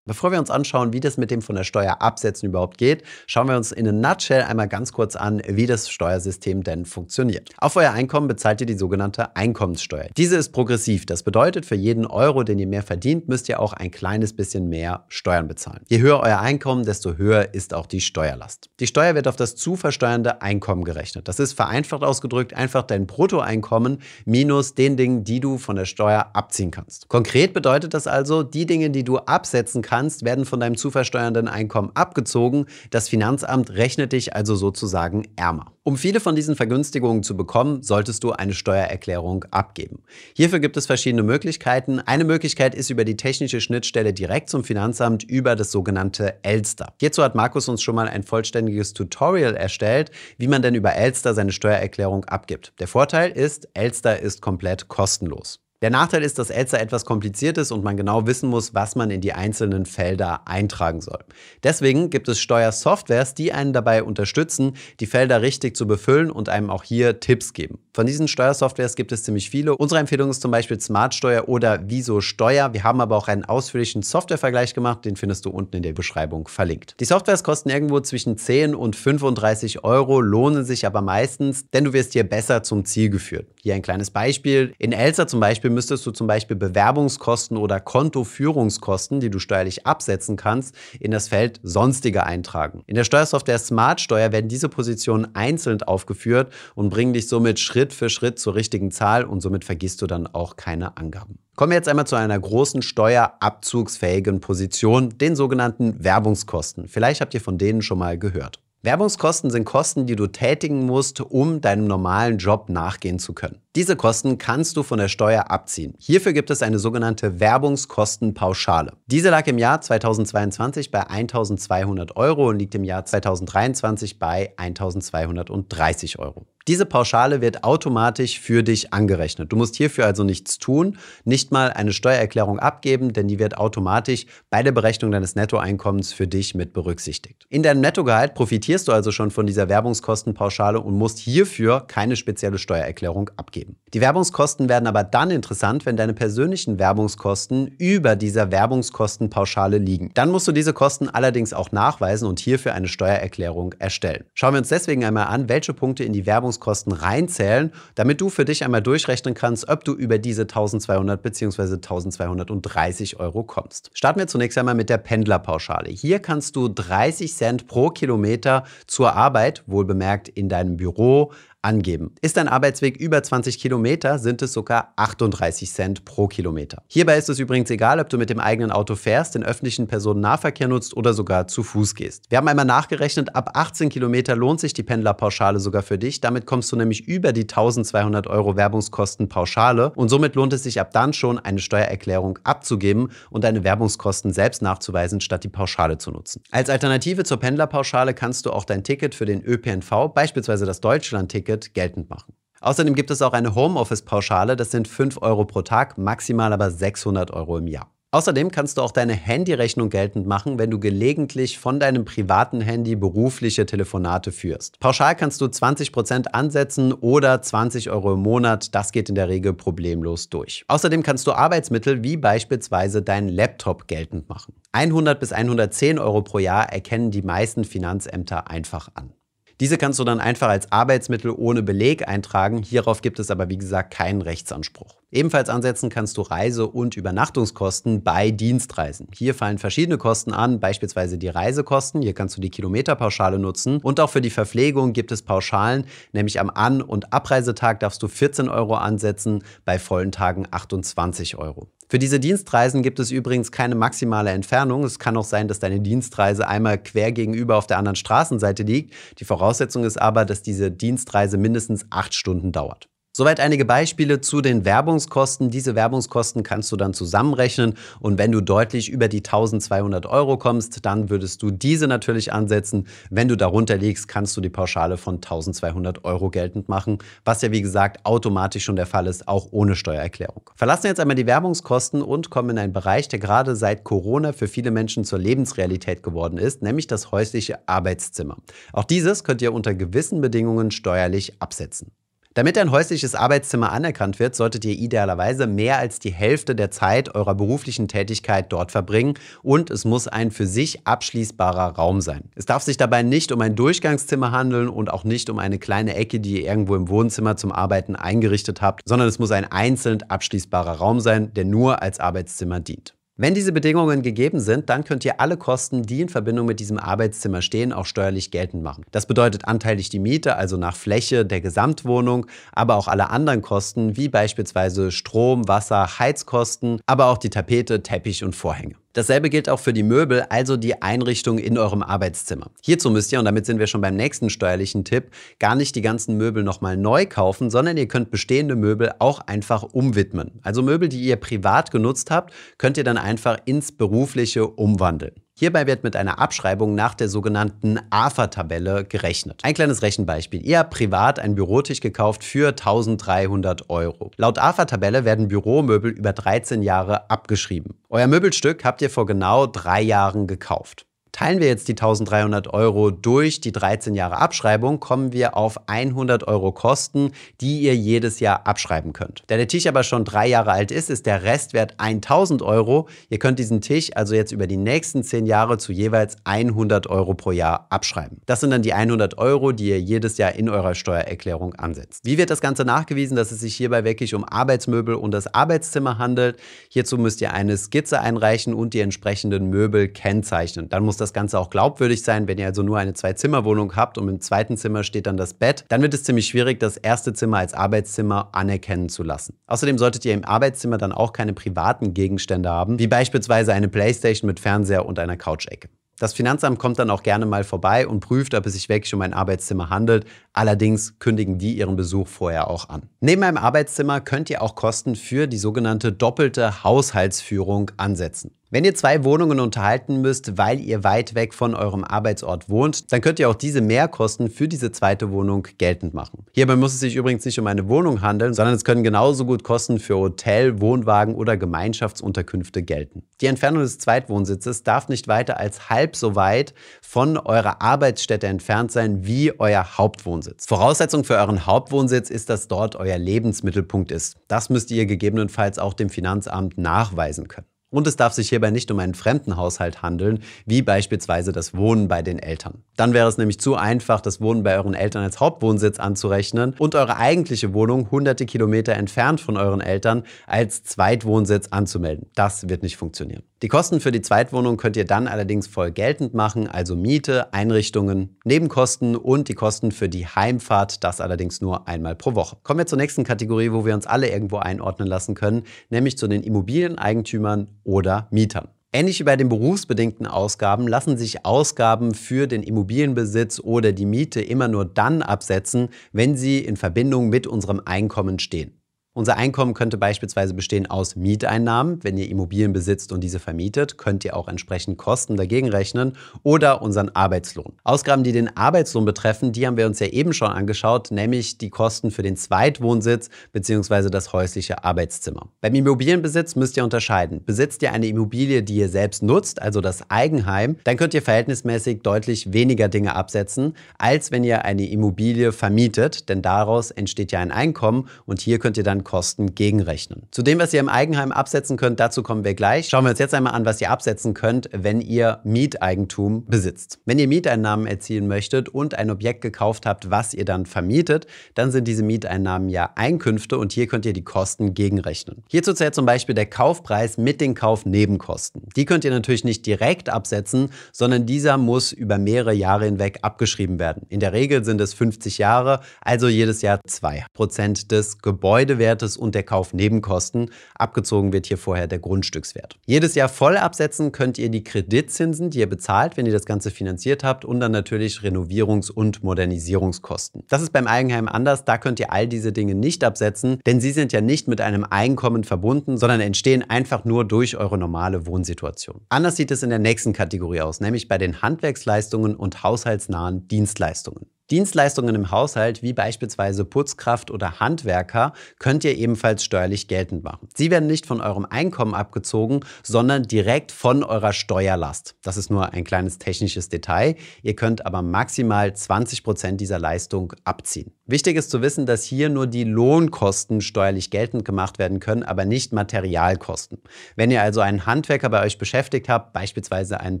Bevor 0.04 0.32
wir 0.32 0.40
uns 0.40 0.50
anschauen, 0.50 0.92
wie 0.92 0.98
das 0.98 1.16
mit 1.16 1.30
dem 1.30 1.42
von 1.42 1.54
der 1.54 1.62
Steuer 1.62 2.02
absetzen 2.02 2.48
überhaupt 2.48 2.76
geht, 2.76 3.04
schauen 3.28 3.46
wir 3.46 3.56
uns 3.56 3.70
in 3.70 3.86
a 3.86 3.92
nutshell 3.92 4.42
einmal 4.42 4.66
ganz 4.66 4.92
kurz 4.92 5.14
an, 5.14 5.40
wie 5.46 5.66
das 5.66 5.88
Steuersystem 5.88 6.64
denn 6.64 6.86
funktioniert. 6.86 7.50
Auf 7.58 7.76
euer 7.76 7.92
Einkommen 7.92 8.26
bezahlt 8.26 8.60
ihr 8.60 8.66
die 8.66 8.74
sogenannte 8.74 9.36
Einkommenssteuer. 9.36 10.08
Diese 10.16 10.34
ist 10.34 10.50
progressiv. 10.50 11.06
Das 11.06 11.22
bedeutet, 11.22 11.66
für 11.66 11.76
jeden 11.76 12.04
Euro, 12.04 12.42
den 12.42 12.58
ihr 12.58 12.66
mehr 12.66 12.82
verdient, 12.82 13.28
müsst 13.28 13.48
ihr 13.48 13.60
auch 13.60 13.74
ein 13.74 13.92
kleines 13.92 14.34
bisschen 14.34 14.68
mehr 14.68 15.04
Steuern 15.06 15.46
bezahlen. 15.46 15.84
Je 15.86 16.00
höher 16.00 16.18
euer 16.18 16.40
Einkommen, 16.40 16.84
desto 16.84 17.16
höher 17.16 17.54
ist 17.54 17.72
auch 17.72 17.86
die 17.86 18.00
Steuerlast. 18.00 18.70
Die 18.80 18.88
Steuer 18.88 19.14
wird 19.14 19.28
auf 19.28 19.36
das 19.36 19.54
zu 19.54 19.76
versteuernde 19.76 20.42
Einkommen 20.42 20.82
gerechnet. 20.82 21.28
Das 21.28 21.38
ist 21.38 21.52
vereinfacht 21.52 22.02
ausgedrückt 22.02 22.54
einfach 22.54 22.82
dein 22.82 23.06
Bruttoeinkommen 23.06 23.98
minus 24.24 24.74
den 24.74 24.96
Dingen, 24.96 25.22
die 25.22 25.38
du 25.38 25.58
von 25.58 25.76
der 25.76 25.84
Steuer 25.84 26.30
abziehen 26.32 26.72
kannst. 26.72 27.06
Konkret 27.06 27.54
bedeutet 27.54 27.94
das 27.94 28.08
also, 28.08 28.42
die 28.42 28.66
Dinge, 28.66 28.90
die 28.90 29.04
du 29.04 29.18
absetzen 29.18 29.80
kannst, 29.80 29.91
kannst, 29.92 30.24
werden 30.24 30.46
von 30.46 30.58
deinem 30.58 30.78
zu 30.78 30.90
versteuernden 30.90 31.48
Einkommen 31.48 31.90
abgezogen. 31.92 32.64
Das 32.88 33.10
Finanzamt 33.10 33.68
rechnet 33.68 34.14
dich 34.14 34.34
also 34.34 34.56
sozusagen 34.56 35.28
ärmer. 35.36 35.72
Um 35.82 35.98
viele 35.98 36.18
von 36.18 36.34
diesen 36.34 36.56
Vergünstigungen 36.56 37.22
zu 37.22 37.36
bekommen, 37.36 37.82
solltest 37.82 38.24
du 38.24 38.32
eine 38.32 38.54
Steuererklärung 38.54 39.44
abgeben. 39.50 40.02
Hierfür 40.34 40.60
gibt 40.60 40.78
es 40.78 40.86
verschiedene 40.86 41.22
Möglichkeiten. 41.22 42.00
Eine 42.00 42.24
Möglichkeit 42.24 42.74
ist 42.74 42.88
über 42.88 43.04
die 43.04 43.18
technische 43.18 43.60
Schnittstelle 43.60 44.14
direkt 44.14 44.48
zum 44.48 44.64
Finanzamt 44.64 45.24
über 45.24 45.56
das 45.56 45.70
sogenannte 45.70 46.42
Elster. 46.42 46.94
Hierzu 46.98 47.22
hat 47.22 47.34
Markus 47.34 47.68
uns 47.68 47.82
schon 47.82 47.94
mal 47.94 48.08
ein 48.08 48.22
vollständiges 48.22 48.94
Tutorial 48.94 49.56
erstellt, 49.56 50.10
wie 50.38 50.48
man 50.48 50.62
denn 50.62 50.74
über 50.74 50.94
Elster 50.94 51.34
seine 51.34 51.52
Steuererklärung 51.52 52.24
abgibt. 52.24 52.72
Der 52.80 52.88
Vorteil 52.88 53.30
ist, 53.30 53.68
Elster 53.74 54.18
ist 54.20 54.40
komplett 54.40 54.88
kostenlos. 54.88 55.60
Der 55.82 55.90
Nachteil 55.90 56.22
ist, 56.22 56.38
dass 56.38 56.50
Elster 56.50 56.78
etwas 56.78 57.04
kompliziert 57.04 57.58
ist 57.58 57.72
und 57.72 57.82
man 57.82 57.96
genau 57.96 58.24
wissen 58.28 58.48
muss, 58.48 58.72
was 58.72 58.94
man 58.94 59.10
in 59.10 59.20
die 59.20 59.32
einzelnen 59.32 59.84
Felder 59.84 60.46
eintragen 60.46 61.00
soll. 61.00 61.18
Deswegen 61.64 62.08
gibt 62.08 62.28
es 62.28 62.38
Steuersoftwares, 62.38 63.34
die 63.34 63.52
einen 63.52 63.72
dabei 63.72 64.04
unterstützen, 64.04 64.76
die 65.00 65.06
Felder 65.06 65.42
richtig 65.42 65.74
zu 65.74 65.88
befüllen 65.88 66.30
und 66.30 66.48
einem 66.48 66.70
auch 66.70 66.84
hier 66.84 67.18
Tipps 67.18 67.52
geben. 67.52 67.80
Von 67.94 68.06
diesen 68.06 68.28
Steuersoftwares 68.28 68.94
gibt 68.94 69.10
es 69.10 69.24
ziemlich 69.24 69.50
viele. 69.50 69.76
Unsere 69.76 69.98
Empfehlung 69.98 70.30
ist 70.30 70.40
zum 70.40 70.52
Beispiel 70.52 70.80
Smartsteuer 70.80 71.48
oder 71.48 71.80
Wieso 71.88 72.20
Steuer. 72.20 72.72
Wir 72.72 72.84
haben 72.84 73.00
aber 73.00 73.16
auch 73.16 73.26
einen 73.26 73.44
ausführlichen 73.44 74.02
Softwarevergleich 74.02 74.74
gemacht, 74.74 75.04
den 75.04 75.16
findest 75.16 75.46
du 75.46 75.50
unten 75.50 75.76
in 75.76 75.82
der 75.82 75.94
Beschreibung 75.94 76.46
verlinkt. 76.46 76.94
Die 77.00 77.04
Softwares 77.04 77.42
kosten 77.42 77.70
irgendwo 77.70 77.98
zwischen 77.98 78.38
10 78.38 78.76
und 78.76 78.94
35 78.94 79.82
Euro, 79.82 80.20
lohnen 80.20 80.64
sich 80.64 80.86
aber 80.86 81.02
meistens, 81.02 81.68
denn 81.70 81.82
du 81.82 81.92
wirst 81.92 82.12
hier 82.12 82.24
besser 82.24 82.62
zum 82.62 82.84
Ziel 82.84 83.10
geführt. 83.10 83.48
Hier 83.60 83.74
ein 83.74 83.82
kleines 83.82 84.10
Beispiel. 84.10 84.72
In 84.78 84.92
Elsa 84.92 85.26
zum 85.26 85.40
Beispiel 85.40 85.71
müsstest 85.72 86.06
du 86.06 86.10
zum 86.12 86.26
Beispiel 86.26 86.56
Bewerbungskosten 86.56 87.56
oder 87.56 87.80
Kontoführungskosten, 87.80 89.20
die 89.20 89.30
du 89.30 89.38
steuerlich 89.38 89.86
absetzen 89.86 90.36
kannst, 90.36 90.74
in 91.00 91.10
das 91.10 91.28
Feld 91.28 91.60
Sonstige 91.62 92.24
eintragen. 92.24 92.82
In 92.86 92.94
der 92.94 93.04
Steuersoftware 93.04 93.58
Smart 93.58 94.00
Steuer 94.00 94.32
werden 94.32 94.48
diese 94.48 94.68
Positionen 94.68 95.34
einzeln 95.34 95.82
aufgeführt 95.82 96.52
und 96.74 96.90
bringen 96.90 97.12
dich 97.12 97.28
somit 97.28 97.58
Schritt 97.58 97.92
für 97.92 98.08
Schritt 98.08 98.38
zur 98.38 98.54
richtigen 98.54 98.90
Zahl 98.90 99.24
und 99.24 99.40
somit 99.40 99.64
vergisst 99.64 100.02
du 100.02 100.06
dann 100.06 100.26
auch 100.26 100.56
keine 100.56 100.96
Angaben. 100.96 101.38
Kommen 101.56 101.70
wir 101.70 101.76
jetzt 101.76 101.88
einmal 101.88 102.06
zu 102.06 102.16
einer 102.16 102.38
großen 102.38 102.82
steuerabzugsfähigen 102.82 104.40
Position, 104.40 105.18
den 105.18 105.36
sogenannten 105.36 106.02
Werbungskosten. 106.02 106.88
Vielleicht 106.88 107.20
habt 107.20 107.34
ihr 107.34 107.40
von 107.40 107.58
denen 107.58 107.82
schon 107.82 107.98
mal 107.98 108.18
gehört. 108.18 108.60
Werbungskosten 108.82 109.50
sind 109.50 109.64
Kosten, 109.64 110.06
die 110.06 110.16
du 110.16 110.26
tätigen 110.26 110.86
musst, 110.86 111.20
um 111.20 111.60
deinem 111.60 111.86
normalen 111.86 112.38
Job 112.38 112.68
nachgehen 112.68 113.20
zu 113.20 113.32
können. 113.32 113.61
Diese 113.74 113.96
Kosten 113.96 114.36
kannst 114.36 114.76
du 114.76 114.82
von 114.82 114.98
der 114.98 115.08
Steuer 115.08 115.50
abziehen. 115.50 115.94
Hierfür 115.98 116.34
gibt 116.34 116.50
es 116.50 116.60
eine 116.60 116.78
sogenannte 116.78 117.40
Werbungskostenpauschale. 117.40 118.92
Diese 119.06 119.30
lag 119.30 119.46
im 119.46 119.56
Jahr 119.56 119.80
2022 119.80 120.90
bei 120.90 121.08
1200 121.08 122.14
Euro 122.18 122.50
und 122.50 122.58
liegt 122.58 122.74
im 122.74 122.84
Jahr 122.84 123.06
2023 123.06 124.18
bei 124.18 124.52
1230 124.58 126.18
Euro. 126.18 126.46
Diese 126.68 126.86
Pauschale 126.86 127.40
wird 127.40 127.64
automatisch 127.64 128.38
für 128.38 128.62
dich 128.62 128.92
angerechnet. 128.92 129.50
Du 129.50 129.56
musst 129.56 129.74
hierfür 129.74 130.06
also 130.06 130.22
nichts 130.22 130.58
tun, 130.58 130.96
nicht 131.24 131.50
mal 131.50 131.72
eine 131.72 131.92
Steuererklärung 131.92 132.60
abgeben, 132.60 133.12
denn 133.12 133.26
die 133.26 133.40
wird 133.40 133.58
automatisch 133.58 134.26
bei 134.48 134.62
der 134.62 134.70
Berechnung 134.70 135.10
deines 135.10 135.34
Nettoeinkommens 135.34 136.12
für 136.12 136.28
dich 136.28 136.54
mit 136.54 136.72
berücksichtigt. 136.72 137.46
In 137.48 137.64
deinem 137.64 137.80
Nettogehalt 137.80 138.34
profitierst 138.34 138.86
du 138.86 138.92
also 138.92 139.10
schon 139.10 139.32
von 139.32 139.46
dieser 139.46 139.68
Werbungskostenpauschale 139.68 140.80
und 140.80 140.96
musst 140.96 141.18
hierfür 141.18 141.80
keine 141.88 142.14
spezielle 142.14 142.58
Steuererklärung 142.58 143.30
abgeben. 143.36 143.61
Die 143.92 144.00
Werbungskosten 144.00 144.68
werden 144.68 144.86
aber 144.86 145.02
dann 145.02 145.30
interessant, 145.30 145.84
wenn 145.84 145.96
deine 145.96 146.14
persönlichen 146.14 146.78
Werbungskosten 146.78 147.66
über 147.78 148.14
dieser 148.14 148.52
Werbungskostenpauschale 148.52 149.78
liegen. 149.78 150.10
Dann 150.14 150.30
musst 150.30 150.46
du 150.46 150.52
diese 150.52 150.72
Kosten 150.72 151.08
allerdings 151.08 151.52
auch 151.52 151.72
nachweisen 151.72 152.28
und 152.28 152.38
hierfür 152.38 152.74
eine 152.74 152.88
Steuererklärung 152.88 153.74
erstellen. 153.78 154.24
Schauen 154.34 154.54
wir 154.54 154.58
uns 154.58 154.68
deswegen 154.68 155.04
einmal 155.04 155.26
an, 155.26 155.48
welche 155.48 155.74
Punkte 155.74 156.04
in 156.04 156.12
die 156.12 156.24
Werbung 156.24 156.52
Versicherungskosten 156.52 156.92
reinzählen, 156.92 157.72
damit 157.94 158.20
du 158.20 158.28
für 158.28 158.44
dich 158.44 158.64
einmal 158.64 158.82
durchrechnen 158.82 159.34
kannst, 159.34 159.68
ob 159.68 159.84
du 159.84 159.94
über 159.94 160.18
diese 160.18 160.42
1200 160.42 161.22
bzw. 161.22 161.62
1230 161.74 163.18
Euro 163.20 163.42
kommst. 163.42 163.90
Starten 163.94 164.20
wir 164.20 164.26
zunächst 164.26 164.58
einmal 164.58 164.74
mit 164.74 164.90
der 164.90 164.98
Pendlerpauschale. 164.98 165.90
Hier 165.90 166.18
kannst 166.18 166.56
du 166.56 166.68
30 166.68 167.34
Cent 167.34 167.66
pro 167.66 167.90
Kilometer 167.90 168.64
zur 168.86 169.14
Arbeit, 169.14 169.62
wohlbemerkt 169.66 170.28
in 170.28 170.48
deinem 170.48 170.76
Büro, 170.76 171.32
angeben. 171.62 172.14
Ist 172.20 172.36
dein 172.36 172.48
Arbeitsweg 172.48 172.96
über 172.96 173.22
20 173.22 173.58
Kilometer, 173.58 174.18
sind 174.18 174.42
es 174.42 174.52
sogar 174.52 174.92
38 174.96 175.70
Cent 175.70 176.04
pro 176.04 176.26
Kilometer. 176.26 176.82
Hierbei 176.88 177.16
ist 177.16 177.28
es 177.28 177.38
übrigens 177.38 177.70
egal, 177.70 178.00
ob 178.00 178.08
du 178.08 178.18
mit 178.18 178.30
dem 178.30 178.40
eigenen 178.40 178.72
Auto 178.72 178.96
fährst, 178.96 179.36
den 179.36 179.44
öffentlichen 179.44 179.86
Personennahverkehr 179.86 180.66
nutzt 180.66 180.96
oder 180.96 181.14
sogar 181.14 181.46
zu 181.46 181.62
Fuß 181.62 181.94
gehst. 181.94 182.26
Wir 182.30 182.38
haben 182.38 182.48
einmal 182.48 182.64
nachgerechnet, 182.64 183.36
ab 183.36 183.50
18 183.54 183.90
Kilometer 183.90 184.34
lohnt 184.34 184.58
sich 184.58 184.72
die 184.72 184.82
Pendlerpauschale 184.82 185.60
sogar 185.60 185.82
für 185.82 185.98
dich. 185.98 186.20
Damit 186.20 186.46
kommst 186.46 186.72
du 186.72 186.76
nämlich 186.76 187.06
über 187.06 187.32
die 187.32 187.42
1200 187.42 188.26
Euro 188.26 188.56
Werbungskostenpauschale 188.56 189.92
und 189.94 190.08
somit 190.08 190.34
lohnt 190.34 190.52
es 190.52 190.64
sich 190.64 190.80
ab 190.80 190.90
dann 190.92 191.12
schon, 191.12 191.38
eine 191.38 191.60
Steuererklärung 191.60 192.40
abzugeben 192.42 193.10
und 193.30 193.44
deine 193.44 193.62
Werbungskosten 193.62 194.32
selbst 194.32 194.62
nachzuweisen, 194.62 195.20
statt 195.20 195.44
die 195.44 195.48
Pauschale 195.48 195.98
zu 195.98 196.10
nutzen. 196.10 196.42
Als 196.50 196.68
Alternative 196.70 197.22
zur 197.22 197.38
Pendlerpauschale 197.38 198.14
kannst 198.14 198.46
du 198.46 198.50
auch 198.50 198.64
dein 198.64 198.82
Ticket 198.82 199.14
für 199.14 199.26
den 199.26 199.44
ÖPNV, 199.44 200.12
beispielsweise 200.12 200.66
das 200.66 200.80
Deutschlandticket, 200.80 201.51
Ticket 201.60 201.82
geltend 201.82 202.10
machen. 202.10 202.34
Außerdem 202.60 202.94
gibt 202.94 203.10
es 203.10 203.22
auch 203.22 203.32
eine 203.32 203.54
Homeoffice-Pauschale, 203.54 204.54
das 204.56 204.70
sind 204.70 204.86
5 204.86 205.20
Euro 205.20 205.44
pro 205.44 205.62
Tag, 205.62 205.98
maximal 205.98 206.52
aber 206.52 206.70
600 206.70 207.32
Euro 207.32 207.58
im 207.58 207.66
Jahr. 207.66 207.90
Außerdem 208.14 208.50
kannst 208.50 208.76
du 208.76 208.82
auch 208.82 208.90
deine 208.90 209.14
Handyrechnung 209.14 209.88
geltend 209.88 210.26
machen, 210.26 210.58
wenn 210.58 210.70
du 210.70 210.78
gelegentlich 210.78 211.58
von 211.58 211.80
deinem 211.80 212.04
privaten 212.04 212.60
Handy 212.60 212.94
berufliche 212.94 213.64
Telefonate 213.64 214.32
führst. 214.32 214.78
Pauschal 214.80 215.16
kannst 215.16 215.40
du 215.40 215.46
20% 215.46 216.26
ansetzen 216.28 216.92
oder 216.92 217.40
20 217.40 217.90
Euro 217.90 218.12
im 218.12 218.20
Monat. 218.20 218.74
Das 218.74 218.92
geht 218.92 219.08
in 219.08 219.14
der 219.14 219.30
Regel 219.30 219.54
problemlos 219.54 220.28
durch. 220.28 220.62
Außerdem 220.68 221.02
kannst 221.02 221.26
du 221.26 221.32
Arbeitsmittel 221.32 222.04
wie 222.04 222.18
beispielsweise 222.18 223.00
deinen 223.00 223.30
Laptop 223.30 223.88
geltend 223.88 224.28
machen. 224.28 224.52
100 224.72 225.18
bis 225.18 225.32
110 225.32 225.98
Euro 225.98 226.20
pro 226.20 226.38
Jahr 226.38 226.70
erkennen 226.70 227.10
die 227.10 227.22
meisten 227.22 227.64
Finanzämter 227.64 228.50
einfach 228.50 228.90
an. 228.94 229.14
Diese 229.60 229.78
kannst 229.78 229.98
du 229.98 230.04
dann 230.04 230.20
einfach 230.20 230.48
als 230.48 230.70
Arbeitsmittel 230.72 231.30
ohne 231.30 231.62
Beleg 231.62 232.08
eintragen. 232.08 232.62
Hierauf 232.62 233.02
gibt 233.02 233.18
es 233.18 233.30
aber 233.30 233.48
wie 233.48 233.58
gesagt 233.58 233.92
keinen 233.92 234.22
Rechtsanspruch. 234.22 235.01
Ebenfalls 235.14 235.50
ansetzen 235.50 235.90
kannst 235.90 236.16
du 236.16 236.22
Reise- 236.22 236.66
und 236.66 236.96
Übernachtungskosten 236.96 238.02
bei 238.02 238.30
Dienstreisen. 238.30 239.08
Hier 239.14 239.34
fallen 239.34 239.58
verschiedene 239.58 239.98
Kosten 239.98 240.32
an, 240.32 240.58
beispielsweise 240.58 241.18
die 241.18 241.28
Reisekosten. 241.28 242.00
Hier 242.00 242.14
kannst 242.14 242.38
du 242.38 242.40
die 242.40 242.48
Kilometerpauschale 242.48 243.38
nutzen. 243.38 243.78
Und 243.82 244.00
auch 244.00 244.08
für 244.08 244.22
die 244.22 244.30
Verpflegung 244.30 244.94
gibt 244.94 245.12
es 245.12 245.20
Pauschalen, 245.20 245.84
nämlich 246.12 246.40
am 246.40 246.48
An- 246.48 246.80
und 246.80 247.12
Abreisetag 247.12 247.80
darfst 247.80 248.02
du 248.02 248.08
14 248.08 248.48
Euro 248.48 248.74
ansetzen, 248.74 249.44
bei 249.66 249.78
vollen 249.78 250.12
Tagen 250.12 250.46
28 250.50 251.36
Euro. 251.36 251.68
Für 251.90 251.98
diese 251.98 252.18
Dienstreisen 252.18 252.82
gibt 252.82 252.98
es 252.98 253.10
übrigens 253.10 253.52
keine 253.52 253.74
maximale 253.74 254.30
Entfernung. 254.30 254.82
Es 254.82 254.98
kann 254.98 255.18
auch 255.18 255.24
sein, 255.24 255.46
dass 255.46 255.58
deine 255.58 255.80
Dienstreise 255.80 256.48
einmal 256.48 256.78
quer 256.78 257.12
gegenüber 257.12 257.58
auf 257.58 257.66
der 257.66 257.76
anderen 257.76 257.96
Straßenseite 257.96 258.62
liegt. 258.62 258.94
Die 259.18 259.26
Voraussetzung 259.26 259.84
ist 259.84 260.00
aber, 260.00 260.24
dass 260.24 260.40
diese 260.40 260.70
Dienstreise 260.70 261.36
mindestens 261.36 261.84
acht 261.90 262.14
Stunden 262.14 262.50
dauert. 262.50 262.88
Soweit 263.14 263.40
einige 263.40 263.66
Beispiele 263.66 264.22
zu 264.22 264.40
den 264.40 264.64
Werbungskosten. 264.64 265.50
Diese 265.50 265.74
Werbungskosten 265.74 266.42
kannst 266.42 266.72
du 266.72 266.76
dann 266.76 266.94
zusammenrechnen 266.94 267.74
und 268.00 268.16
wenn 268.16 268.32
du 268.32 268.40
deutlich 268.40 268.88
über 268.88 269.06
die 269.06 269.18
1200 269.18 270.06
Euro 270.06 270.38
kommst, 270.38 270.86
dann 270.86 271.10
würdest 271.10 271.42
du 271.42 271.50
diese 271.50 271.86
natürlich 271.88 272.32
ansetzen. 272.32 272.86
Wenn 273.10 273.28
du 273.28 273.36
darunter 273.36 273.76
liegst, 273.76 274.08
kannst 274.08 274.34
du 274.34 274.40
die 274.40 274.48
Pauschale 274.48 274.96
von 274.96 275.16
1200 275.16 276.06
Euro 276.06 276.30
geltend 276.30 276.70
machen, 276.70 277.00
was 277.22 277.42
ja 277.42 277.52
wie 277.52 277.60
gesagt 277.60 278.06
automatisch 278.06 278.64
schon 278.64 278.76
der 278.76 278.86
Fall 278.86 279.06
ist, 279.06 279.28
auch 279.28 279.48
ohne 279.50 279.76
Steuererklärung. 279.76 280.48
Verlassen 280.56 280.86
jetzt 280.86 280.98
einmal 280.98 281.14
die 281.14 281.26
Werbungskosten 281.26 282.00
und 282.00 282.30
kommen 282.30 282.48
in 282.48 282.58
einen 282.58 282.72
Bereich, 282.72 283.08
der 283.08 283.18
gerade 283.18 283.56
seit 283.56 283.84
Corona 283.84 284.32
für 284.32 284.48
viele 284.48 284.70
Menschen 284.70 285.04
zur 285.04 285.18
Lebensrealität 285.18 286.02
geworden 286.02 286.38
ist, 286.38 286.62
nämlich 286.62 286.86
das 286.86 287.12
häusliche 287.12 287.68
Arbeitszimmer. 287.68 288.38
Auch 288.72 288.84
dieses 288.84 289.22
könnt 289.22 289.42
ihr 289.42 289.52
unter 289.52 289.74
gewissen 289.74 290.22
Bedingungen 290.22 290.70
steuerlich 290.70 291.42
absetzen. 291.42 291.92
Damit 292.34 292.56
ein 292.56 292.70
häusliches 292.70 293.14
Arbeitszimmer 293.14 293.72
anerkannt 293.72 294.18
wird, 294.18 294.34
solltet 294.34 294.64
ihr 294.64 294.72
idealerweise 294.72 295.46
mehr 295.46 295.76
als 295.78 295.98
die 295.98 296.12
Hälfte 296.12 296.54
der 296.54 296.70
Zeit 296.70 297.14
eurer 297.14 297.34
beruflichen 297.34 297.88
Tätigkeit 297.88 298.50
dort 298.50 298.72
verbringen 298.72 299.14
und 299.42 299.70
es 299.70 299.84
muss 299.84 300.08
ein 300.08 300.30
für 300.30 300.46
sich 300.46 300.86
abschließbarer 300.86 301.76
Raum 301.76 302.00
sein. 302.00 302.30
Es 302.34 302.46
darf 302.46 302.62
sich 302.62 302.78
dabei 302.78 303.02
nicht 303.02 303.32
um 303.32 303.40
ein 303.42 303.54
Durchgangszimmer 303.54 304.32
handeln 304.32 304.68
und 304.70 304.90
auch 304.90 305.04
nicht 305.04 305.28
um 305.28 305.38
eine 305.38 305.58
kleine 305.58 305.94
Ecke, 305.94 306.20
die 306.20 306.40
ihr 306.40 306.48
irgendwo 306.48 306.74
im 306.74 306.88
Wohnzimmer 306.88 307.36
zum 307.36 307.52
Arbeiten 307.52 307.96
eingerichtet 307.96 308.62
habt, 308.62 308.88
sondern 308.88 309.08
es 309.08 309.18
muss 309.18 309.30
ein 309.30 309.50
einzeln 309.52 310.02
abschließbarer 310.08 310.72
Raum 310.72 311.00
sein, 311.00 311.34
der 311.34 311.44
nur 311.44 311.82
als 311.82 312.00
Arbeitszimmer 312.00 312.60
dient. 312.60 312.94
Wenn 313.22 313.34
diese 313.34 313.52
Bedingungen 313.52 314.02
gegeben 314.02 314.40
sind, 314.40 314.68
dann 314.68 314.82
könnt 314.82 315.04
ihr 315.04 315.20
alle 315.20 315.36
Kosten, 315.36 315.84
die 315.84 316.00
in 316.00 316.08
Verbindung 316.08 316.44
mit 316.44 316.58
diesem 316.58 316.76
Arbeitszimmer 316.76 317.40
stehen, 317.40 317.72
auch 317.72 317.86
steuerlich 317.86 318.32
geltend 318.32 318.64
machen. 318.64 318.84
Das 318.90 319.06
bedeutet 319.06 319.44
anteilig 319.44 319.90
die 319.90 320.00
Miete, 320.00 320.34
also 320.34 320.56
nach 320.56 320.74
Fläche 320.74 321.24
der 321.24 321.40
Gesamtwohnung, 321.40 322.26
aber 322.50 322.74
auch 322.74 322.88
alle 322.88 323.10
anderen 323.10 323.40
Kosten, 323.40 323.96
wie 323.96 324.08
beispielsweise 324.08 324.90
Strom, 324.90 325.46
Wasser, 325.46 326.00
Heizkosten, 326.00 326.80
aber 326.84 327.06
auch 327.06 327.18
die 327.18 327.30
Tapete, 327.30 327.84
Teppich 327.84 328.24
und 328.24 328.34
Vorhänge. 328.34 328.74
Dasselbe 328.94 329.30
gilt 329.30 329.48
auch 329.48 329.60
für 329.60 329.72
die 329.72 329.82
Möbel, 329.82 330.26
also 330.28 330.56
die 330.56 330.82
Einrichtung 330.82 331.38
in 331.38 331.56
eurem 331.56 331.82
Arbeitszimmer. 331.82 332.50
Hierzu 332.62 332.90
müsst 332.90 333.10
ihr, 333.12 333.18
und 333.18 333.24
damit 333.24 333.46
sind 333.46 333.58
wir 333.58 333.66
schon 333.66 333.80
beim 333.80 333.96
nächsten 333.96 334.28
steuerlichen 334.28 334.84
Tipp, 334.84 335.10
gar 335.38 335.54
nicht 335.54 335.74
die 335.74 335.80
ganzen 335.80 336.16
Möbel 336.18 336.42
nochmal 336.42 336.76
neu 336.76 337.06
kaufen, 337.06 337.50
sondern 337.50 337.76
ihr 337.76 337.88
könnt 337.88 338.10
bestehende 338.10 338.54
Möbel 338.54 338.92
auch 338.98 339.20
einfach 339.20 339.62
umwidmen. 339.62 340.40
Also 340.42 340.62
Möbel, 340.62 340.88
die 340.88 341.00
ihr 341.00 341.16
privat 341.16 341.70
genutzt 341.70 342.10
habt, 342.10 342.34
könnt 342.58 342.76
ihr 342.76 342.84
dann 342.84 342.98
einfach 342.98 343.38
ins 343.46 343.72
berufliche 343.72 344.46
umwandeln. 344.46 345.14
Hierbei 345.42 345.66
wird 345.66 345.82
mit 345.82 345.96
einer 345.96 346.20
Abschreibung 346.20 346.76
nach 346.76 346.94
der 346.94 347.08
sogenannten 347.08 347.80
AFA-Tabelle 347.90 348.84
gerechnet. 348.84 349.40
Ein 349.42 349.54
kleines 349.54 349.82
Rechenbeispiel. 349.82 350.40
Ihr 350.46 350.60
habt 350.60 350.72
privat 350.72 351.18
einen 351.18 351.34
Bürotisch 351.34 351.80
gekauft 351.80 352.22
für 352.22 352.50
1300 352.50 353.68
Euro. 353.68 354.12
Laut 354.18 354.38
AFA-Tabelle 354.38 355.04
werden 355.04 355.26
Büromöbel 355.26 355.90
über 355.90 356.12
13 356.12 356.62
Jahre 356.62 357.10
abgeschrieben. 357.10 357.74
Euer 357.90 358.06
Möbelstück 358.06 358.64
habt 358.64 358.82
ihr 358.82 358.90
vor 358.90 359.04
genau 359.04 359.48
drei 359.48 359.82
Jahren 359.82 360.28
gekauft. 360.28 360.86
Teilen 361.12 361.40
wir 361.40 361.46
jetzt 361.46 361.68
die 361.68 361.72
1300 361.72 362.54
Euro 362.54 362.90
durch 362.90 363.42
die 363.42 363.52
13 363.52 363.94
Jahre 363.94 364.16
Abschreibung, 364.16 364.80
kommen 364.80 365.12
wir 365.12 365.36
auf 365.36 365.68
100 365.68 366.26
Euro 366.26 366.52
Kosten, 366.52 367.12
die 367.42 367.60
ihr 367.60 367.76
jedes 367.76 368.18
Jahr 368.18 368.46
abschreiben 368.46 368.94
könnt. 368.94 369.22
Da 369.26 369.36
der 369.36 369.46
Tisch 369.46 369.66
aber 369.66 369.82
schon 369.82 370.06
drei 370.06 370.26
Jahre 370.26 370.52
alt 370.52 370.70
ist, 370.70 370.88
ist 370.88 371.04
der 371.04 371.22
Restwert 371.22 371.74
1000 371.76 372.40
Euro. 372.40 372.88
Ihr 373.10 373.18
könnt 373.18 373.38
diesen 373.38 373.60
Tisch 373.60 373.90
also 373.94 374.14
jetzt 374.14 374.32
über 374.32 374.46
die 374.46 374.56
nächsten 374.56 375.04
10 375.04 375.26
Jahre 375.26 375.58
zu 375.58 375.70
jeweils 375.70 376.16
100 376.24 376.86
Euro 376.86 377.12
pro 377.12 377.30
Jahr 377.30 377.66
abschreiben. 377.68 378.22
Das 378.24 378.40
sind 378.40 378.50
dann 378.50 378.62
die 378.62 378.72
100 378.72 379.18
Euro, 379.18 379.52
die 379.52 379.68
ihr 379.68 379.80
jedes 379.80 380.16
Jahr 380.16 380.32
in 380.34 380.48
eurer 380.48 380.74
Steuererklärung 380.74 381.54
ansetzt. 381.56 382.06
Wie 382.06 382.16
wird 382.16 382.30
das 382.30 382.40
Ganze 382.40 382.64
nachgewiesen, 382.64 383.16
dass 383.16 383.32
es 383.32 383.40
sich 383.40 383.54
hierbei 383.54 383.84
wirklich 383.84 384.14
um 384.14 384.24
Arbeitsmöbel 384.24 384.94
und 384.94 385.10
das 385.10 385.34
Arbeitszimmer 385.34 385.98
handelt? 385.98 386.38
Hierzu 386.70 386.96
müsst 386.96 387.20
ihr 387.20 387.34
eine 387.34 387.58
Skizze 387.58 388.00
einreichen 388.00 388.54
und 388.54 388.72
die 388.72 388.80
entsprechenden 388.80 389.50
Möbel 389.50 389.88
kennzeichnen. 389.88 390.70
Dann 390.70 390.82
muss 390.82 391.01
das 391.02 391.12
Ganze 391.12 391.38
auch 391.38 391.50
glaubwürdig 391.50 392.02
sein. 392.02 392.26
Wenn 392.28 392.38
ihr 392.38 392.46
also 392.46 392.62
nur 392.62 392.78
eine 392.78 392.94
Zwei-Zimmer-Wohnung 392.94 393.76
habt 393.76 393.98
und 393.98 394.08
im 394.08 394.20
zweiten 394.20 394.56
Zimmer 394.56 394.84
steht 394.84 395.06
dann 395.06 395.16
das 395.16 395.34
Bett, 395.34 395.64
dann 395.68 395.82
wird 395.82 395.92
es 395.92 396.04
ziemlich 396.04 396.26
schwierig, 396.28 396.60
das 396.60 396.76
erste 396.76 397.12
Zimmer 397.12 397.38
als 397.38 397.52
Arbeitszimmer 397.54 398.30
anerkennen 398.32 398.88
zu 398.88 399.02
lassen. 399.02 399.36
Außerdem 399.46 399.76
solltet 399.78 400.04
ihr 400.04 400.14
im 400.14 400.24
Arbeitszimmer 400.24 400.78
dann 400.78 400.92
auch 400.92 401.12
keine 401.12 401.34
privaten 401.34 401.92
Gegenstände 401.92 402.48
haben, 402.48 402.78
wie 402.78 402.86
beispielsweise 402.86 403.52
eine 403.52 403.68
Playstation 403.68 404.26
mit 404.26 404.40
Fernseher 404.40 404.86
und 404.86 404.98
einer 404.98 405.16
Couch-Ecke. 405.16 405.68
Das 406.02 406.14
Finanzamt 406.14 406.58
kommt 406.58 406.80
dann 406.80 406.90
auch 406.90 407.04
gerne 407.04 407.26
mal 407.26 407.44
vorbei 407.44 407.86
und 407.86 408.00
prüft, 408.00 408.34
ob 408.34 408.44
es 408.46 408.54
sich 408.54 408.68
wirklich 408.68 408.92
um 408.92 409.02
ein 409.02 409.14
Arbeitszimmer 409.14 409.70
handelt. 409.70 410.04
Allerdings 410.32 410.98
kündigen 410.98 411.38
die 411.38 411.56
ihren 411.56 411.76
Besuch 411.76 412.08
vorher 412.08 412.50
auch 412.50 412.68
an. 412.70 412.88
Neben 412.98 413.22
einem 413.22 413.36
Arbeitszimmer 413.36 414.00
könnt 414.00 414.28
ihr 414.28 414.42
auch 414.42 414.56
Kosten 414.56 414.96
für 414.96 415.28
die 415.28 415.38
sogenannte 415.38 415.92
doppelte 415.92 416.64
Haushaltsführung 416.64 417.70
ansetzen. 417.76 418.32
Wenn 418.52 418.66
ihr 418.66 418.74
zwei 418.74 419.02
Wohnungen 419.02 419.40
unterhalten 419.40 420.02
müsst, 420.02 420.36
weil 420.36 420.60
ihr 420.60 420.84
weit 420.84 421.14
weg 421.14 421.32
von 421.32 421.54
eurem 421.54 421.84
Arbeitsort 421.84 422.50
wohnt, 422.50 422.92
dann 422.92 423.00
könnt 423.00 423.18
ihr 423.18 423.30
auch 423.30 423.34
diese 423.34 423.62
Mehrkosten 423.62 424.28
für 424.28 424.46
diese 424.46 424.70
zweite 424.72 425.10
Wohnung 425.10 425.48
geltend 425.56 425.94
machen. 425.94 426.26
Hierbei 426.34 426.56
muss 426.56 426.74
es 426.74 426.80
sich 426.80 426.94
übrigens 426.94 427.24
nicht 427.24 427.38
um 427.38 427.46
eine 427.46 427.66
Wohnung 427.70 428.02
handeln, 428.02 428.34
sondern 428.34 428.54
es 428.54 428.62
können 428.62 428.84
genauso 428.84 429.24
gut 429.24 429.42
Kosten 429.42 429.78
für 429.78 429.96
Hotel, 429.96 430.60
Wohnwagen 430.60 431.14
oder 431.14 431.38
Gemeinschaftsunterkünfte 431.38 432.62
gelten. 432.62 433.04
Die 433.22 433.26
Entfernung 433.26 433.62
des 433.62 433.78
Zweitwohnsitzes 433.78 434.64
darf 434.64 434.90
nicht 434.90 435.08
weiter 435.08 435.40
als 435.40 435.70
halb 435.70 435.96
so 435.96 436.14
weit 436.14 436.52
von 436.82 437.16
eurer 437.16 437.62
Arbeitsstätte 437.62 438.26
entfernt 438.26 438.70
sein 438.70 439.06
wie 439.06 439.32
euer 439.40 439.78
Hauptwohnsitz. 439.78 440.44
Voraussetzung 440.44 441.04
für 441.04 441.14
euren 441.14 441.46
Hauptwohnsitz 441.46 442.10
ist, 442.10 442.28
dass 442.28 442.48
dort 442.48 442.76
euer 442.76 442.98
Lebensmittelpunkt 442.98 443.90
ist. 443.90 444.18
Das 444.28 444.50
müsst 444.50 444.70
ihr 444.70 444.84
gegebenenfalls 444.84 445.58
auch 445.58 445.72
dem 445.72 445.88
Finanzamt 445.88 446.58
nachweisen 446.58 447.28
können. 447.28 447.46
Und 447.72 447.86
es 447.86 447.96
darf 447.96 448.12
sich 448.12 448.28
hierbei 448.28 448.50
nicht 448.50 448.70
um 448.70 448.78
einen 448.78 448.94
fremden 448.94 449.36
Haushalt 449.36 449.82
handeln, 449.82 450.20
wie 450.46 450.62
beispielsweise 450.62 451.32
das 451.32 451.56
Wohnen 451.56 451.88
bei 451.88 452.02
den 452.02 452.18
Eltern. 452.18 452.62
Dann 452.76 452.92
wäre 452.92 453.08
es 453.08 453.18
nämlich 453.18 453.40
zu 453.40 453.56
einfach, 453.56 454.00
das 454.02 454.20
Wohnen 454.20 454.42
bei 454.42 454.54
euren 454.56 454.74
Eltern 454.74 455.02
als 455.02 455.20
Hauptwohnsitz 455.20 455.80
anzurechnen 455.80 456.54
und 456.58 456.74
eure 456.74 456.98
eigentliche 456.98 457.54
Wohnung 457.54 457.90
hunderte 457.90 458.26
Kilometer 458.26 458.74
entfernt 458.74 459.20
von 459.20 459.38
euren 459.38 459.62
Eltern 459.62 460.04
als 460.26 460.62
Zweitwohnsitz 460.64 461.48
anzumelden. 461.48 462.10
Das 462.14 462.48
wird 462.48 462.62
nicht 462.62 462.76
funktionieren. 462.76 463.22
Die 463.42 463.48
Kosten 463.48 463.80
für 463.80 463.90
die 463.90 464.02
Zweitwohnung 464.02 464.56
könnt 464.56 464.76
ihr 464.76 464.84
dann 464.84 465.08
allerdings 465.08 465.48
voll 465.48 465.72
geltend 465.72 466.14
machen, 466.14 466.46
also 466.46 466.76
Miete, 466.76 467.32
Einrichtungen, 467.32 468.16
Nebenkosten 468.24 468.94
und 468.94 469.28
die 469.28 469.34
Kosten 469.34 469.72
für 469.72 469.88
die 469.88 470.06
Heimfahrt, 470.06 470.84
das 470.84 471.00
allerdings 471.00 471.40
nur 471.40 471.66
einmal 471.66 471.96
pro 471.96 472.14
Woche. 472.14 472.36
Kommen 472.44 472.58
wir 472.58 472.66
zur 472.66 472.78
nächsten 472.78 473.02
Kategorie, 473.02 473.50
wo 473.50 473.66
wir 473.66 473.74
uns 473.74 473.88
alle 473.88 474.08
irgendwo 474.08 474.36
einordnen 474.36 474.86
lassen 474.86 475.16
können, 475.16 475.42
nämlich 475.70 475.98
zu 475.98 476.06
den 476.06 476.22
Immobilieneigentümern 476.22 477.48
oder 477.64 478.08
Mietern. 478.10 478.48
Ähnlich 478.74 479.00
wie 479.00 479.04
bei 479.04 479.16
den 479.16 479.28
berufsbedingten 479.28 480.06
Ausgaben 480.06 480.66
lassen 480.66 480.96
sich 480.96 481.26
Ausgaben 481.26 481.92
für 481.92 482.26
den 482.26 482.42
Immobilienbesitz 482.42 483.38
oder 483.38 483.72
die 483.72 483.84
Miete 483.84 484.22
immer 484.22 484.48
nur 484.48 484.64
dann 484.64 485.02
absetzen, 485.02 485.68
wenn 485.92 486.16
sie 486.16 486.38
in 486.38 486.56
Verbindung 486.56 487.10
mit 487.10 487.26
unserem 487.26 487.60
Einkommen 487.66 488.18
stehen. 488.18 488.61
Unser 488.94 489.16
Einkommen 489.16 489.54
könnte 489.54 489.78
beispielsweise 489.78 490.34
bestehen 490.34 490.66
aus 490.66 490.96
Mieteinnahmen. 490.96 491.82
Wenn 491.82 491.96
ihr 491.96 492.10
Immobilien 492.10 492.52
besitzt 492.52 492.92
und 492.92 493.00
diese 493.00 493.20
vermietet, 493.20 493.78
könnt 493.78 494.04
ihr 494.04 494.14
auch 494.14 494.28
entsprechend 494.28 494.76
Kosten 494.76 495.16
dagegen 495.16 495.48
rechnen 495.48 495.96
oder 496.22 496.60
unseren 496.60 496.90
Arbeitslohn. 496.90 497.54
Ausgaben, 497.64 498.04
die 498.04 498.12
den 498.12 498.36
Arbeitslohn 498.36 498.84
betreffen, 498.84 499.32
die 499.32 499.46
haben 499.46 499.56
wir 499.56 499.64
uns 499.64 499.80
ja 499.80 499.86
eben 499.86 500.12
schon 500.12 500.28
angeschaut, 500.28 500.90
nämlich 500.90 501.38
die 501.38 501.48
Kosten 501.48 501.90
für 501.90 502.02
den 502.02 502.18
Zweitwohnsitz 502.18 503.08
bzw. 503.32 503.88
das 503.88 504.12
häusliche 504.12 504.62
Arbeitszimmer. 504.62 505.30
Beim 505.40 505.54
Immobilienbesitz 505.54 506.36
müsst 506.36 506.58
ihr 506.58 506.64
unterscheiden. 506.64 507.24
Besitzt 507.24 507.62
ihr 507.62 507.72
eine 507.72 507.86
Immobilie, 507.86 508.42
die 508.42 508.56
ihr 508.56 508.68
selbst 508.68 509.02
nutzt, 509.02 509.40
also 509.40 509.62
das 509.62 509.90
Eigenheim, 509.90 510.56
dann 510.64 510.76
könnt 510.76 510.92
ihr 510.92 511.00
verhältnismäßig 511.00 511.80
deutlich 511.80 512.34
weniger 512.34 512.68
Dinge 512.68 512.94
absetzen, 512.94 513.54
als 513.78 514.10
wenn 514.10 514.22
ihr 514.22 514.44
eine 514.44 514.68
Immobilie 514.68 515.32
vermietet, 515.32 516.10
denn 516.10 516.20
daraus 516.20 516.70
entsteht 516.70 517.10
ja 517.10 517.20
ein 517.20 517.32
Einkommen 517.32 517.88
und 518.04 518.20
hier 518.20 518.38
könnt 518.38 518.58
ihr 518.58 518.64
dann 518.64 518.81
Kosten 518.84 519.34
gegenrechnen. 519.34 520.02
Zu 520.10 520.22
dem, 520.22 520.38
was 520.38 520.52
ihr 520.52 520.60
im 520.60 520.68
Eigenheim 520.68 521.12
absetzen 521.12 521.56
könnt, 521.56 521.80
dazu 521.80 522.02
kommen 522.02 522.24
wir 522.24 522.34
gleich. 522.34 522.68
Schauen 522.68 522.84
wir 522.84 522.90
uns 522.90 522.98
jetzt 522.98 523.14
einmal 523.14 523.34
an, 523.34 523.44
was 523.44 523.60
ihr 523.60 523.70
absetzen 523.70 524.14
könnt, 524.14 524.48
wenn 524.52 524.80
ihr 524.80 525.20
Mieteigentum 525.24 526.26
besitzt. 526.26 526.80
Wenn 526.84 526.98
ihr 526.98 527.08
Mieteinnahmen 527.08 527.66
erzielen 527.66 528.08
möchtet 528.08 528.48
und 528.48 528.74
ein 528.74 528.90
Objekt 528.90 529.20
gekauft 529.20 529.66
habt, 529.66 529.90
was 529.90 530.14
ihr 530.14 530.24
dann 530.24 530.46
vermietet, 530.46 531.06
dann 531.34 531.50
sind 531.50 531.68
diese 531.68 531.82
Mieteinnahmen 531.82 532.48
ja 532.48 532.70
Einkünfte 532.74 533.38
und 533.38 533.52
hier 533.52 533.66
könnt 533.66 533.86
ihr 533.86 533.92
die 533.92 534.04
Kosten 534.04 534.54
gegenrechnen. 534.54 535.22
Hierzu 535.28 535.52
zählt 535.52 535.74
zum 535.74 535.86
Beispiel 535.86 536.14
der 536.14 536.26
Kaufpreis 536.26 536.98
mit 536.98 537.20
den 537.20 537.34
Kaufnebenkosten. 537.34 538.48
Die 538.56 538.64
könnt 538.64 538.84
ihr 538.84 538.90
natürlich 538.90 539.24
nicht 539.24 539.46
direkt 539.46 539.88
absetzen, 539.88 540.50
sondern 540.72 541.06
dieser 541.06 541.38
muss 541.38 541.72
über 541.72 541.98
mehrere 541.98 542.32
Jahre 542.32 542.64
hinweg 542.64 542.98
abgeschrieben 543.02 543.58
werden. 543.58 543.86
In 543.88 544.00
der 544.00 544.12
Regel 544.12 544.44
sind 544.44 544.60
es 544.60 544.74
50 544.74 545.18
Jahre, 545.18 545.60
also 545.80 546.08
jedes 546.08 546.42
Jahr 546.42 546.60
2% 546.68 547.68
des 547.68 547.98
Gebäudewertes 547.98 548.71
Grundwertes 548.72 548.96
und 548.96 549.14
der 549.14 549.22
Kaufnebenkosten. 549.22 550.30
Abgezogen 550.54 551.12
wird 551.12 551.26
hier 551.26 551.38
vorher 551.38 551.66
der 551.66 551.78
Grundstückswert. 551.78 552.56
Jedes 552.66 552.94
Jahr 552.94 553.08
voll 553.08 553.36
absetzen 553.36 553.92
könnt 553.92 554.18
ihr 554.18 554.30
die 554.30 554.44
Kreditzinsen, 554.44 555.30
die 555.30 555.40
ihr 555.40 555.48
bezahlt, 555.48 555.96
wenn 555.96 556.06
ihr 556.06 556.12
das 556.12 556.24
Ganze 556.24 556.50
finanziert 556.50 557.04
habt 557.04 557.24
und 557.24 557.40
dann 557.40 557.52
natürlich 557.52 557.98
Renovierungs- 557.98 558.70
und 558.70 559.02
Modernisierungskosten. 559.02 560.24
Das 560.28 560.42
ist 560.42 560.52
beim 560.52 560.66
Eigenheim 560.66 561.08
anders. 561.08 561.44
Da 561.44 561.58
könnt 561.58 561.80
ihr 561.80 561.92
all 561.92 562.08
diese 562.08 562.32
Dinge 562.32 562.54
nicht 562.54 562.84
absetzen, 562.84 563.40
denn 563.46 563.60
sie 563.60 563.72
sind 563.72 563.92
ja 563.92 564.00
nicht 564.00 564.28
mit 564.28 564.40
einem 564.40 564.64
Einkommen 564.64 565.24
verbunden, 565.24 565.76
sondern 565.76 566.00
entstehen 566.00 566.48
einfach 566.48 566.84
nur 566.84 567.04
durch 567.04 567.36
eure 567.36 567.58
normale 567.58 568.06
Wohnsituation. 568.06 568.82
Anders 568.88 569.16
sieht 569.16 569.30
es 569.30 569.42
in 569.42 569.50
der 569.50 569.58
nächsten 569.58 569.92
Kategorie 569.92 570.40
aus, 570.40 570.60
nämlich 570.60 570.88
bei 570.88 570.98
den 570.98 571.20
Handwerksleistungen 571.20 572.16
und 572.16 572.42
haushaltsnahen 572.42 573.28
Dienstleistungen. 573.28 574.06
Dienstleistungen 574.32 574.94
im 574.94 575.10
Haushalt, 575.10 575.62
wie 575.62 575.74
beispielsweise 575.74 576.46
Putzkraft 576.46 577.10
oder 577.10 577.38
Handwerker, 577.38 578.14
könnt 578.38 578.64
ihr 578.64 578.74
ebenfalls 578.74 579.22
steuerlich 579.22 579.68
geltend 579.68 580.04
machen. 580.04 580.26
Sie 580.34 580.50
werden 580.50 580.66
nicht 580.66 580.86
von 580.86 581.02
eurem 581.02 581.26
Einkommen 581.26 581.74
abgezogen, 581.74 582.40
sondern 582.62 583.02
direkt 583.02 583.52
von 583.52 583.84
eurer 583.84 584.14
Steuerlast. 584.14 584.96
Das 585.02 585.18
ist 585.18 585.30
nur 585.30 585.52
ein 585.52 585.64
kleines 585.64 585.98
technisches 585.98 586.48
Detail. 586.48 586.96
Ihr 587.22 587.36
könnt 587.36 587.66
aber 587.66 587.82
maximal 587.82 588.56
20 588.56 589.04
Prozent 589.04 589.38
dieser 589.38 589.58
Leistung 589.58 590.14
abziehen. 590.24 590.72
Wichtig 590.92 591.16
ist 591.16 591.30
zu 591.30 591.40
wissen, 591.40 591.64
dass 591.64 591.84
hier 591.84 592.10
nur 592.10 592.26
die 592.26 592.44
Lohnkosten 592.44 593.40
steuerlich 593.40 593.88
geltend 593.88 594.26
gemacht 594.26 594.58
werden 594.58 594.78
können, 594.78 595.02
aber 595.02 595.24
nicht 595.24 595.54
Materialkosten. 595.54 596.58
Wenn 596.96 597.10
ihr 597.10 597.22
also 597.22 597.40
einen 597.40 597.64
Handwerker 597.64 598.10
bei 598.10 598.22
euch 598.22 598.36
beschäftigt 598.36 598.90
habt, 598.90 599.14
beispielsweise 599.14 599.80
einen 599.80 600.00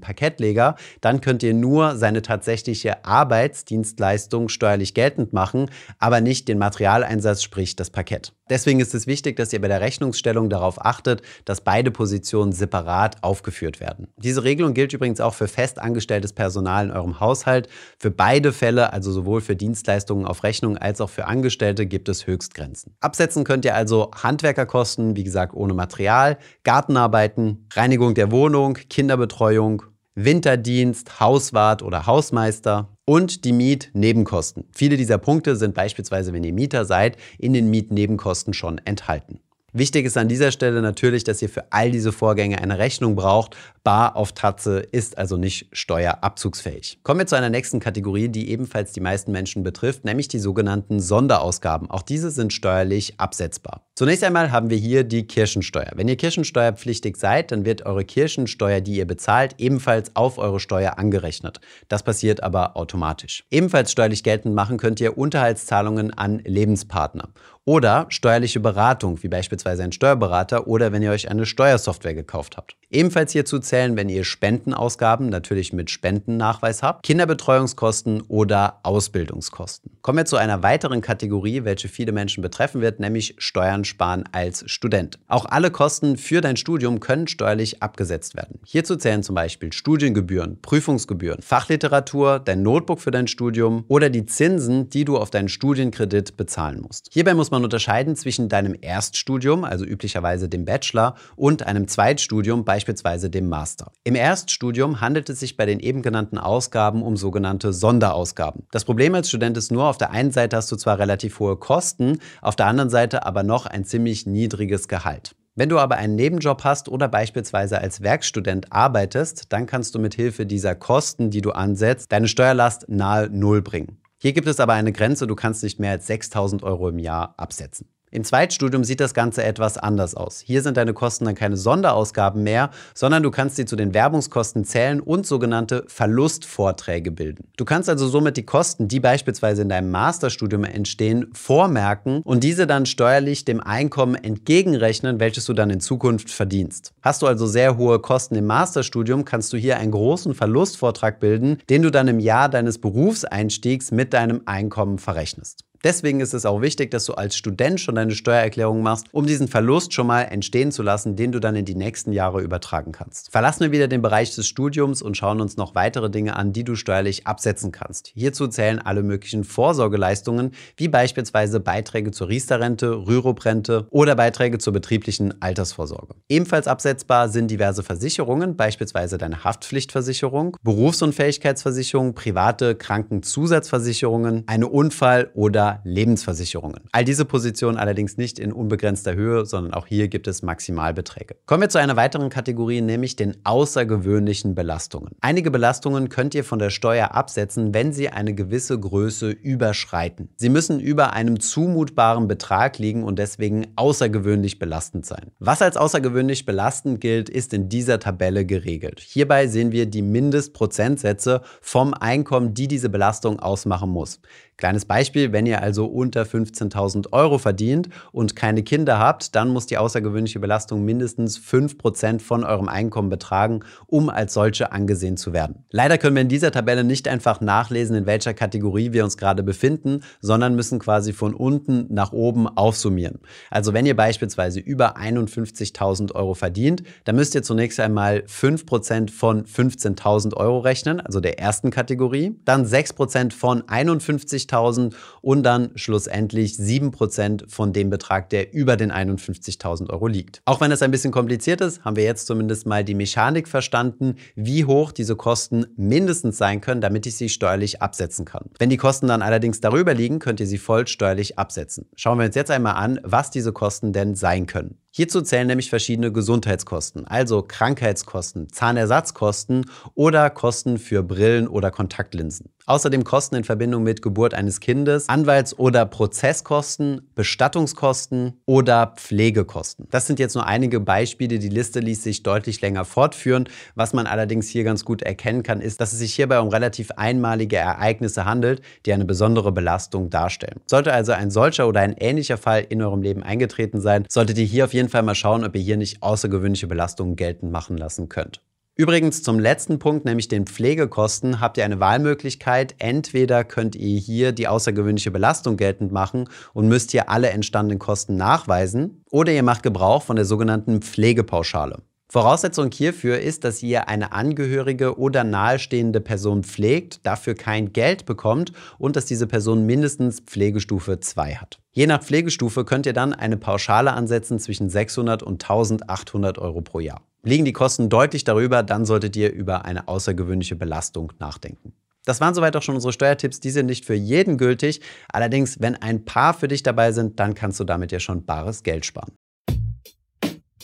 Parkettleger, 0.00 0.76
dann 1.00 1.22
könnt 1.22 1.42
ihr 1.44 1.54
nur 1.54 1.96
seine 1.96 2.20
tatsächliche 2.20 3.06
Arbeitsdienstleistung 3.06 4.02
Leistung 4.42 4.48
steuerlich 4.50 4.92
geltend 4.92 5.32
machen, 5.32 5.70
aber 5.98 6.20
nicht 6.20 6.46
den 6.46 6.58
Materialeinsatz, 6.58 7.42
sprich 7.42 7.74
das 7.74 7.88
Parkett. 7.88 8.34
Deswegen 8.52 8.80
ist 8.80 8.94
es 8.94 9.06
wichtig, 9.06 9.36
dass 9.36 9.50
ihr 9.54 9.62
bei 9.62 9.68
der 9.68 9.80
Rechnungsstellung 9.80 10.50
darauf 10.50 10.84
achtet, 10.84 11.22
dass 11.46 11.62
beide 11.62 11.90
Positionen 11.90 12.52
separat 12.52 13.16
aufgeführt 13.22 13.80
werden. 13.80 14.08
Diese 14.18 14.44
Regelung 14.44 14.74
gilt 14.74 14.92
übrigens 14.92 15.22
auch 15.22 15.32
für 15.32 15.48
festangestelltes 15.48 16.34
Personal 16.34 16.84
in 16.84 16.90
eurem 16.90 17.18
Haushalt. 17.18 17.68
Für 17.98 18.10
beide 18.10 18.52
Fälle, 18.52 18.92
also 18.92 19.10
sowohl 19.10 19.40
für 19.40 19.56
Dienstleistungen 19.56 20.26
auf 20.26 20.44
Rechnung 20.44 20.76
als 20.76 21.00
auch 21.00 21.08
für 21.08 21.24
Angestellte, 21.28 21.86
gibt 21.86 22.10
es 22.10 22.26
Höchstgrenzen. 22.26 22.94
Absetzen 23.00 23.44
könnt 23.44 23.64
ihr 23.64 23.74
also 23.74 24.10
Handwerkerkosten, 24.22 25.16
wie 25.16 25.24
gesagt, 25.24 25.54
ohne 25.54 25.72
Material, 25.72 26.36
Gartenarbeiten, 26.62 27.66
Reinigung 27.72 28.12
der 28.12 28.30
Wohnung, 28.30 28.74
Kinderbetreuung, 28.74 29.82
Winterdienst, 30.14 31.20
Hauswart 31.20 31.82
oder 31.82 32.06
Hausmeister, 32.06 32.88
und 33.04 33.44
die 33.44 33.52
Mietnebenkosten. 33.52 34.64
Viele 34.72 34.96
dieser 34.96 35.18
Punkte 35.18 35.56
sind 35.56 35.74
beispielsweise, 35.74 36.32
wenn 36.32 36.44
ihr 36.44 36.52
Mieter 36.52 36.84
seid, 36.84 37.16
in 37.38 37.52
den 37.52 37.68
Mietnebenkosten 37.70 38.54
schon 38.54 38.78
enthalten. 38.78 39.40
Wichtig 39.74 40.04
ist 40.04 40.18
an 40.18 40.28
dieser 40.28 40.52
Stelle 40.52 40.82
natürlich, 40.82 41.24
dass 41.24 41.40
ihr 41.40 41.48
für 41.48 41.64
all 41.72 41.90
diese 41.90 42.12
Vorgänge 42.12 42.58
eine 42.58 42.78
Rechnung 42.78 43.16
braucht. 43.16 43.56
Bar 43.84 44.16
auf 44.16 44.32
Tatze 44.32 44.80
ist 44.80 45.16
also 45.16 45.38
nicht 45.38 45.68
steuerabzugsfähig. 45.72 46.98
Kommen 47.02 47.20
wir 47.20 47.26
zu 47.26 47.36
einer 47.36 47.48
nächsten 47.48 47.80
Kategorie, 47.80 48.28
die 48.28 48.50
ebenfalls 48.50 48.92
die 48.92 49.00
meisten 49.00 49.32
Menschen 49.32 49.62
betrifft, 49.62 50.04
nämlich 50.04 50.28
die 50.28 50.40
sogenannten 50.40 51.00
Sonderausgaben. 51.00 51.90
Auch 51.90 52.02
diese 52.02 52.30
sind 52.30 52.52
steuerlich 52.52 53.18
absetzbar. 53.18 53.86
Zunächst 53.94 54.24
einmal 54.24 54.52
haben 54.52 54.68
wir 54.68 54.76
hier 54.76 55.04
die 55.04 55.26
Kirchensteuer. 55.26 55.92
Wenn 55.94 56.08
ihr 56.08 56.16
kirchensteuerpflichtig 56.16 57.16
seid, 57.16 57.50
dann 57.50 57.64
wird 57.64 57.86
eure 57.86 58.04
Kirchensteuer, 58.04 58.82
die 58.82 58.96
ihr 58.96 59.06
bezahlt, 59.06 59.54
ebenfalls 59.56 60.14
auf 60.14 60.36
eure 60.36 60.60
Steuer 60.60 60.98
angerechnet. 60.98 61.60
Das 61.88 62.02
passiert 62.02 62.42
aber 62.42 62.76
automatisch. 62.76 63.44
Ebenfalls 63.50 63.90
steuerlich 63.90 64.22
geltend 64.22 64.54
machen 64.54 64.76
könnt 64.76 65.00
ihr 65.00 65.16
Unterhaltszahlungen 65.16 66.12
an 66.12 66.40
Lebenspartner 66.40 67.30
oder 67.64 68.06
steuerliche 68.08 68.60
Beratung, 68.60 69.22
wie 69.22 69.28
beispielsweise 69.28 69.84
ein 69.84 69.92
Steuerberater 69.92 70.66
oder 70.66 70.92
wenn 70.92 71.02
ihr 71.02 71.12
euch 71.12 71.30
eine 71.30 71.46
Steuersoftware 71.46 72.14
gekauft 72.14 72.56
habt. 72.56 72.76
Ebenfalls 72.90 73.32
hierzu 73.32 73.58
zählen, 73.58 73.96
wenn 73.96 74.08
ihr 74.08 74.24
Spendenausgaben 74.24 75.30
natürlich 75.30 75.72
mit 75.72 75.90
Spendennachweis 75.90 76.82
habt, 76.82 77.04
Kinderbetreuungskosten 77.04 78.22
oder 78.28 78.80
Ausbildungskosten. 78.82 79.92
Kommen 80.02 80.18
wir 80.18 80.24
zu 80.26 80.36
einer 80.36 80.62
weiteren 80.62 81.00
Kategorie, 81.00 81.64
welche 81.64 81.88
viele 81.88 82.12
Menschen 82.12 82.42
betreffen 82.42 82.80
wird, 82.80 83.00
nämlich 83.00 83.36
Steuern 83.38 83.84
sparen 83.84 84.24
als 84.32 84.64
Student. 84.70 85.18
Auch 85.28 85.46
alle 85.46 85.70
Kosten 85.70 86.16
für 86.18 86.40
dein 86.40 86.56
Studium 86.56 87.00
können 87.00 87.28
steuerlich 87.28 87.82
abgesetzt 87.82 88.36
werden. 88.36 88.60
Hierzu 88.66 88.96
zählen 88.96 89.22
zum 89.22 89.36
Beispiel 89.36 89.72
Studiengebühren, 89.72 90.60
Prüfungsgebühren, 90.60 91.40
Fachliteratur, 91.40 92.40
dein 92.40 92.62
Notebook 92.62 93.00
für 93.00 93.12
dein 93.12 93.28
Studium 93.28 93.84
oder 93.88 94.10
die 94.10 94.26
Zinsen, 94.26 94.90
die 94.90 95.04
du 95.04 95.16
auf 95.16 95.30
deinen 95.30 95.48
Studienkredit 95.48 96.36
bezahlen 96.36 96.80
musst. 96.80 97.08
Hierbei 97.12 97.32
muss 97.32 97.51
man 97.52 97.62
unterscheiden 97.62 98.16
zwischen 98.16 98.48
deinem 98.48 98.74
Erststudium, 98.80 99.64
also 99.64 99.84
üblicherweise 99.84 100.48
dem 100.48 100.64
Bachelor, 100.64 101.14
und 101.36 101.64
einem 101.64 101.86
Zweitstudium, 101.86 102.64
beispielsweise 102.64 103.30
dem 103.30 103.48
Master. 103.48 103.92
Im 104.02 104.16
Erststudium 104.16 105.00
handelt 105.00 105.30
es 105.30 105.38
sich 105.38 105.56
bei 105.56 105.66
den 105.66 105.78
eben 105.78 106.02
genannten 106.02 106.38
Ausgaben 106.38 107.02
um 107.02 107.16
sogenannte 107.16 107.72
Sonderausgaben. 107.72 108.66
Das 108.72 108.84
Problem 108.84 109.14
als 109.14 109.28
Student 109.28 109.56
ist 109.56 109.70
nur, 109.70 109.84
auf 109.84 109.98
der 109.98 110.10
einen 110.10 110.32
Seite 110.32 110.56
hast 110.56 110.72
du 110.72 110.76
zwar 110.76 110.98
relativ 110.98 111.38
hohe 111.38 111.56
Kosten, 111.56 112.18
auf 112.40 112.56
der 112.56 112.66
anderen 112.66 112.90
Seite 112.90 113.24
aber 113.24 113.44
noch 113.44 113.66
ein 113.66 113.84
ziemlich 113.84 114.26
niedriges 114.26 114.88
Gehalt. 114.88 115.36
Wenn 115.54 115.68
du 115.68 115.78
aber 115.78 115.96
einen 115.96 116.16
Nebenjob 116.16 116.64
hast 116.64 116.88
oder 116.88 117.08
beispielsweise 117.08 117.78
als 117.78 118.00
Werkstudent 118.00 118.72
arbeitest, 118.72 119.52
dann 119.52 119.66
kannst 119.66 119.94
du 119.94 119.98
mit 119.98 120.14
Hilfe 120.14 120.46
dieser 120.46 120.74
Kosten, 120.74 121.30
die 121.30 121.42
du 121.42 121.50
ansetzt, 121.50 122.10
deine 122.10 122.26
Steuerlast 122.26 122.88
nahe 122.88 123.28
Null 123.28 123.60
bringen. 123.60 124.01
Hier 124.22 124.32
gibt 124.32 124.46
es 124.46 124.60
aber 124.60 124.74
eine 124.74 124.92
Grenze, 124.92 125.26
du 125.26 125.34
kannst 125.34 125.64
nicht 125.64 125.80
mehr 125.80 125.90
als 125.90 126.06
6000 126.06 126.62
Euro 126.62 126.88
im 126.88 127.00
Jahr 127.00 127.34
absetzen. 127.38 127.88
Im 128.12 128.24
Zweitstudium 128.24 128.84
sieht 128.84 129.00
das 129.00 129.14
Ganze 129.14 129.42
etwas 129.42 129.78
anders 129.78 130.14
aus. 130.14 130.40
Hier 130.44 130.60
sind 130.60 130.76
deine 130.76 130.92
Kosten 130.92 131.24
dann 131.24 131.34
keine 131.34 131.56
Sonderausgaben 131.56 132.42
mehr, 132.42 132.68
sondern 132.94 133.22
du 133.22 133.30
kannst 133.30 133.56
sie 133.56 133.64
zu 133.64 133.74
den 133.74 133.94
Werbungskosten 133.94 134.66
zählen 134.66 135.00
und 135.00 135.26
sogenannte 135.26 135.84
Verlustvorträge 135.88 137.10
bilden. 137.10 137.48
Du 137.56 137.64
kannst 137.64 137.88
also 137.88 138.06
somit 138.06 138.36
die 138.36 138.44
Kosten, 138.44 138.86
die 138.86 139.00
beispielsweise 139.00 139.62
in 139.62 139.70
deinem 139.70 139.90
Masterstudium 139.90 140.64
entstehen, 140.64 141.30
vormerken 141.32 142.20
und 142.20 142.44
diese 142.44 142.66
dann 142.66 142.84
steuerlich 142.84 143.46
dem 143.46 143.60
Einkommen 143.60 144.14
entgegenrechnen, 144.14 145.18
welches 145.18 145.46
du 145.46 145.54
dann 145.54 145.70
in 145.70 145.80
Zukunft 145.80 146.30
verdienst. 146.30 146.92
Hast 147.00 147.22
du 147.22 147.26
also 147.26 147.46
sehr 147.46 147.78
hohe 147.78 147.98
Kosten 147.98 148.34
im 148.34 148.44
Masterstudium, 148.44 149.24
kannst 149.24 149.54
du 149.54 149.56
hier 149.56 149.78
einen 149.78 149.90
großen 149.90 150.34
Verlustvortrag 150.34 151.18
bilden, 151.18 151.56
den 151.70 151.80
du 151.80 151.90
dann 151.90 152.08
im 152.08 152.20
Jahr 152.20 152.50
deines 152.50 152.76
Berufseinstiegs 152.76 153.90
mit 153.90 154.12
deinem 154.12 154.42
Einkommen 154.44 154.98
verrechnest. 154.98 155.64
Deswegen 155.84 156.20
ist 156.20 156.32
es 156.32 156.46
auch 156.46 156.60
wichtig, 156.60 156.92
dass 156.92 157.06
du 157.06 157.14
als 157.14 157.36
Student 157.36 157.80
schon 157.80 157.96
deine 157.96 158.14
Steuererklärung 158.14 158.82
machst, 158.82 159.06
um 159.10 159.26
diesen 159.26 159.48
Verlust 159.48 159.92
schon 159.92 160.06
mal 160.06 160.22
entstehen 160.22 160.70
zu 160.70 160.84
lassen, 160.84 161.16
den 161.16 161.32
du 161.32 161.40
dann 161.40 161.56
in 161.56 161.64
die 161.64 161.74
nächsten 161.74 162.12
Jahre 162.12 162.40
übertragen 162.40 162.92
kannst. 162.92 163.32
Verlassen 163.32 163.62
wir 163.62 163.72
wieder 163.72 163.88
den 163.88 164.00
Bereich 164.00 164.32
des 164.34 164.46
Studiums 164.46 165.02
und 165.02 165.16
schauen 165.16 165.40
uns 165.40 165.56
noch 165.56 165.74
weitere 165.74 166.08
Dinge 166.08 166.36
an, 166.36 166.52
die 166.52 166.62
du 166.62 166.76
steuerlich 166.76 167.26
absetzen 167.26 167.72
kannst. 167.72 168.12
Hierzu 168.14 168.46
zählen 168.46 168.78
alle 168.78 169.02
möglichen 169.02 169.42
Vorsorgeleistungen, 169.42 170.52
wie 170.76 170.86
beispielsweise 170.86 171.58
Beiträge 171.58 172.12
zur 172.12 172.28
Riester-Rente, 172.28 173.06
Rürup-Rente 173.08 173.86
oder 173.90 174.14
Beiträge 174.14 174.58
zur 174.58 174.72
betrieblichen 174.72 175.42
Altersvorsorge. 175.42 176.14
Ebenfalls 176.28 176.68
absetzbar 176.68 177.28
sind 177.28 177.50
diverse 177.50 177.82
Versicherungen, 177.82 178.56
beispielsweise 178.56 179.18
deine 179.18 179.42
Haftpflichtversicherung, 179.42 180.56
Berufsunfähigkeitsversicherung, 180.62 182.14
private 182.14 182.76
Krankenzusatzversicherungen, 182.76 184.44
eine 184.46 184.68
Unfall- 184.68 185.30
oder 185.34 185.71
Lebensversicherungen. 185.84 186.80
All 186.92 187.04
diese 187.04 187.24
Positionen 187.24 187.78
allerdings 187.78 188.16
nicht 188.16 188.38
in 188.38 188.52
unbegrenzter 188.52 189.14
Höhe, 189.14 189.46
sondern 189.46 189.74
auch 189.74 189.86
hier 189.86 190.08
gibt 190.08 190.26
es 190.28 190.42
Maximalbeträge. 190.42 191.36
Kommen 191.46 191.62
wir 191.62 191.68
zu 191.68 191.78
einer 191.78 191.96
weiteren 191.96 192.28
Kategorie, 192.28 192.80
nämlich 192.80 193.16
den 193.16 193.36
außergewöhnlichen 193.44 194.54
Belastungen. 194.54 195.12
Einige 195.20 195.50
Belastungen 195.50 196.08
könnt 196.08 196.34
ihr 196.34 196.44
von 196.44 196.58
der 196.58 196.70
Steuer 196.70 197.14
absetzen, 197.14 197.72
wenn 197.74 197.92
sie 197.92 198.08
eine 198.08 198.34
gewisse 198.34 198.78
Größe 198.78 199.30
überschreiten. 199.30 200.28
Sie 200.36 200.48
müssen 200.48 200.80
über 200.80 201.12
einem 201.12 201.40
zumutbaren 201.40 202.28
Betrag 202.28 202.78
liegen 202.78 203.04
und 203.04 203.18
deswegen 203.18 203.68
außergewöhnlich 203.76 204.58
belastend 204.58 205.06
sein. 205.06 205.30
Was 205.38 205.62
als 205.62 205.76
außergewöhnlich 205.76 206.44
belastend 206.44 207.00
gilt, 207.00 207.28
ist 207.28 207.54
in 207.54 207.68
dieser 207.68 207.98
Tabelle 207.98 208.44
geregelt. 208.44 209.00
Hierbei 209.00 209.46
sehen 209.46 209.72
wir 209.72 209.86
die 209.86 210.02
Mindestprozentsätze 210.02 211.42
vom 211.60 211.94
Einkommen, 211.94 212.54
die 212.54 212.68
diese 212.68 212.88
Belastung 212.88 213.38
ausmachen 213.40 213.90
muss. 213.90 214.20
Kleines 214.56 214.84
Beispiel, 214.84 215.32
wenn 215.32 215.46
ihr 215.46 215.61
also 215.62 215.86
unter 215.86 216.22
15.000 216.24 217.12
Euro 217.12 217.38
verdient 217.38 217.88
und 218.12 218.36
keine 218.36 218.62
Kinder 218.62 218.98
habt, 218.98 219.34
dann 219.34 219.48
muss 219.48 219.66
die 219.66 219.78
außergewöhnliche 219.78 220.40
Belastung 220.40 220.84
mindestens 220.84 221.38
5% 221.38 222.20
von 222.20 222.44
eurem 222.44 222.68
Einkommen 222.68 223.08
betragen, 223.08 223.60
um 223.86 224.10
als 224.10 224.34
solche 224.34 224.72
angesehen 224.72 225.16
zu 225.16 225.32
werden. 225.32 225.64
Leider 225.70 225.98
können 225.98 226.16
wir 226.16 226.22
in 226.22 226.28
dieser 226.28 226.50
Tabelle 226.50 226.84
nicht 226.84 227.08
einfach 227.08 227.40
nachlesen, 227.40 227.96
in 227.96 228.06
welcher 228.06 228.34
Kategorie 228.34 228.92
wir 228.92 229.04
uns 229.04 229.16
gerade 229.16 229.42
befinden, 229.42 230.00
sondern 230.20 230.56
müssen 230.56 230.78
quasi 230.78 231.12
von 231.12 231.34
unten 231.34 231.86
nach 231.88 232.12
oben 232.12 232.48
aufsummieren. 232.48 233.20
Also 233.50 233.72
wenn 233.72 233.86
ihr 233.86 233.96
beispielsweise 233.96 234.60
über 234.60 234.96
51.000 234.96 236.14
Euro 236.14 236.34
verdient, 236.34 236.82
dann 237.04 237.16
müsst 237.16 237.34
ihr 237.34 237.42
zunächst 237.42 237.78
einmal 237.80 238.24
5% 238.26 239.10
von 239.10 239.44
15.000 239.44 240.34
Euro 240.36 240.58
rechnen, 240.58 241.00
also 241.00 241.20
der 241.20 241.38
ersten 241.38 241.70
Kategorie, 241.70 242.36
dann 242.44 242.66
6% 242.66 243.32
von 243.32 243.62
51.000 243.62 244.32
50.000 244.52 244.94
und 245.20 245.42
dann 245.42 245.51
schlussendlich 245.74 246.54
7% 246.54 247.48
von 247.48 247.72
dem 247.72 247.90
Betrag, 247.90 248.30
der 248.30 248.52
über 248.52 248.76
den 248.76 248.92
51.000 248.92 249.90
Euro 249.90 250.06
liegt. 250.06 250.42
Auch 250.44 250.60
wenn 250.60 250.72
es 250.72 250.82
ein 250.82 250.90
bisschen 250.90 251.12
kompliziert 251.12 251.60
ist, 251.60 251.84
haben 251.84 251.96
wir 251.96 252.04
jetzt 252.04 252.26
zumindest 252.26 252.66
mal 252.66 252.84
die 252.84 252.94
Mechanik 252.94 253.48
verstanden, 253.48 254.16
wie 254.34 254.64
hoch 254.64 254.92
diese 254.92 255.16
Kosten 255.16 255.66
mindestens 255.76 256.38
sein 256.38 256.60
können, 256.60 256.80
damit 256.80 257.06
ich 257.06 257.16
sie 257.16 257.28
steuerlich 257.28 257.82
absetzen 257.82 258.24
kann. 258.24 258.50
Wenn 258.58 258.70
die 258.70 258.76
Kosten 258.76 259.06
dann 259.06 259.22
allerdings 259.22 259.60
darüber 259.60 259.94
liegen, 259.94 260.18
könnt 260.18 260.40
ihr 260.40 260.46
sie 260.46 260.58
voll 260.58 260.86
steuerlich 260.86 261.38
absetzen. 261.38 261.86
Schauen 261.96 262.18
wir 262.18 262.26
uns 262.26 262.34
jetzt 262.34 262.50
einmal 262.50 262.74
an, 262.74 263.00
was 263.02 263.30
diese 263.30 263.52
Kosten 263.52 263.92
denn 263.92 264.14
sein 264.14 264.46
können. 264.46 264.81
Hierzu 264.94 265.22
zählen 265.22 265.46
nämlich 265.46 265.70
verschiedene 265.70 266.12
Gesundheitskosten, 266.12 267.06
also 267.06 267.42
Krankheitskosten, 267.42 268.50
Zahnersatzkosten 268.50 269.64
oder 269.94 270.28
Kosten 270.28 270.76
für 270.76 271.02
Brillen 271.02 271.48
oder 271.48 271.70
Kontaktlinsen. 271.70 272.50
Außerdem 272.66 273.02
Kosten 273.02 273.36
in 273.36 273.44
Verbindung 273.44 273.82
mit 273.82 274.02
Geburt 274.02 274.34
eines 274.34 274.60
Kindes, 274.60 275.08
Anwalts- 275.08 275.58
oder 275.58 275.84
Prozesskosten, 275.84 277.10
Bestattungskosten 277.14 278.40
oder 278.46 278.94
Pflegekosten. 278.96 279.88
Das 279.90 280.06
sind 280.06 280.20
jetzt 280.20 280.34
nur 280.34 280.46
einige 280.46 280.78
Beispiele. 280.78 281.40
Die 281.40 281.48
Liste 281.48 281.80
ließ 281.80 282.04
sich 282.04 282.22
deutlich 282.22 282.60
länger 282.60 282.84
fortführen. 282.84 283.48
Was 283.74 283.94
man 283.94 284.06
allerdings 284.06 284.48
hier 284.48 284.62
ganz 284.62 284.84
gut 284.84 285.02
erkennen 285.02 285.42
kann, 285.42 285.60
ist, 285.60 285.80
dass 285.80 285.92
es 285.92 285.98
sich 285.98 286.14
hierbei 286.14 286.38
um 286.38 286.48
relativ 286.48 286.92
einmalige 286.92 287.56
Ereignisse 287.56 288.26
handelt, 288.26 288.62
die 288.86 288.92
eine 288.92 289.06
besondere 289.06 289.50
Belastung 289.50 290.08
darstellen. 290.10 290.60
Sollte 290.66 290.92
also 290.92 291.12
ein 291.12 291.32
solcher 291.32 291.66
oder 291.66 291.80
ein 291.80 291.96
ähnlicher 291.98 292.36
Fall 292.36 292.64
in 292.68 292.80
eurem 292.80 293.02
Leben 293.02 293.24
eingetreten 293.24 293.80
sein, 293.80 294.06
solltet 294.08 294.38
ihr 294.38 294.44
hier 294.44 294.66
auf 294.66 294.72
jeden 294.82 294.90
Fall 294.90 295.04
mal 295.04 295.14
schauen, 295.14 295.44
ob 295.44 295.54
ihr 295.54 295.62
hier 295.62 295.76
nicht 295.76 296.02
außergewöhnliche 296.02 296.66
Belastungen 296.66 297.14
geltend 297.14 297.52
machen 297.52 297.76
lassen 297.76 298.08
könnt. 298.08 298.42
Übrigens 298.74 299.22
zum 299.22 299.38
letzten 299.38 299.78
Punkt, 299.78 300.04
nämlich 300.04 300.26
den 300.26 300.46
Pflegekosten, 300.46 301.40
habt 301.40 301.56
ihr 301.56 301.64
eine 301.64 301.78
Wahlmöglichkeit. 301.78 302.74
Entweder 302.78 303.44
könnt 303.44 303.76
ihr 303.76 304.00
hier 304.00 304.32
die 304.32 304.48
außergewöhnliche 304.48 305.12
Belastung 305.12 305.56
geltend 305.56 305.92
machen 305.92 306.28
und 306.52 306.66
müsst 306.66 306.90
hier 306.90 307.08
alle 307.10 307.30
entstandenen 307.30 307.78
Kosten 307.78 308.16
nachweisen, 308.16 309.04
oder 309.10 309.30
ihr 309.30 309.44
macht 309.44 309.62
Gebrauch 309.62 310.02
von 310.02 310.16
der 310.16 310.24
sogenannten 310.24 310.82
Pflegepauschale. 310.82 311.82
Voraussetzung 312.12 312.70
hierfür 312.70 313.20
ist, 313.20 313.42
dass 313.42 313.62
ihr 313.62 313.88
eine 313.88 314.12
Angehörige 314.12 314.98
oder 314.98 315.24
nahestehende 315.24 316.02
Person 316.02 316.44
pflegt, 316.44 317.06
dafür 317.06 317.34
kein 317.34 317.72
Geld 317.72 318.04
bekommt 318.04 318.52
und 318.76 318.96
dass 318.96 319.06
diese 319.06 319.26
Person 319.26 319.64
mindestens 319.64 320.20
Pflegestufe 320.20 321.00
2 321.00 321.36
hat. 321.36 321.58
Je 321.70 321.86
nach 321.86 322.02
Pflegestufe 322.02 322.66
könnt 322.66 322.84
ihr 322.84 322.92
dann 322.92 323.14
eine 323.14 323.38
Pauschale 323.38 323.94
ansetzen 323.94 324.38
zwischen 324.38 324.68
600 324.68 325.22
und 325.22 325.42
1800 325.42 326.36
Euro 326.36 326.60
pro 326.60 326.80
Jahr. 326.80 327.00
Liegen 327.22 327.46
die 327.46 327.54
Kosten 327.54 327.88
deutlich 327.88 328.24
darüber, 328.24 328.62
dann 328.62 328.84
solltet 328.84 329.16
ihr 329.16 329.32
über 329.32 329.64
eine 329.64 329.88
außergewöhnliche 329.88 330.54
Belastung 330.54 331.14
nachdenken. 331.18 331.72
Das 332.04 332.20
waren 332.20 332.34
soweit 332.34 332.54
auch 332.56 332.62
schon 332.62 332.74
unsere 332.74 332.92
Steuertipps. 332.92 333.40
Die 333.40 333.48
sind 333.48 333.64
nicht 333.64 333.86
für 333.86 333.94
jeden 333.94 334.36
gültig. 334.36 334.82
Allerdings, 335.10 335.60
wenn 335.60 335.76
ein 335.76 336.04
paar 336.04 336.34
für 336.34 336.48
dich 336.48 336.62
dabei 336.62 336.92
sind, 336.92 337.18
dann 337.20 337.34
kannst 337.34 337.58
du 337.58 337.64
damit 337.64 337.90
ja 337.90 338.00
schon 338.00 338.26
bares 338.26 338.64
Geld 338.64 338.84
sparen. 338.84 339.12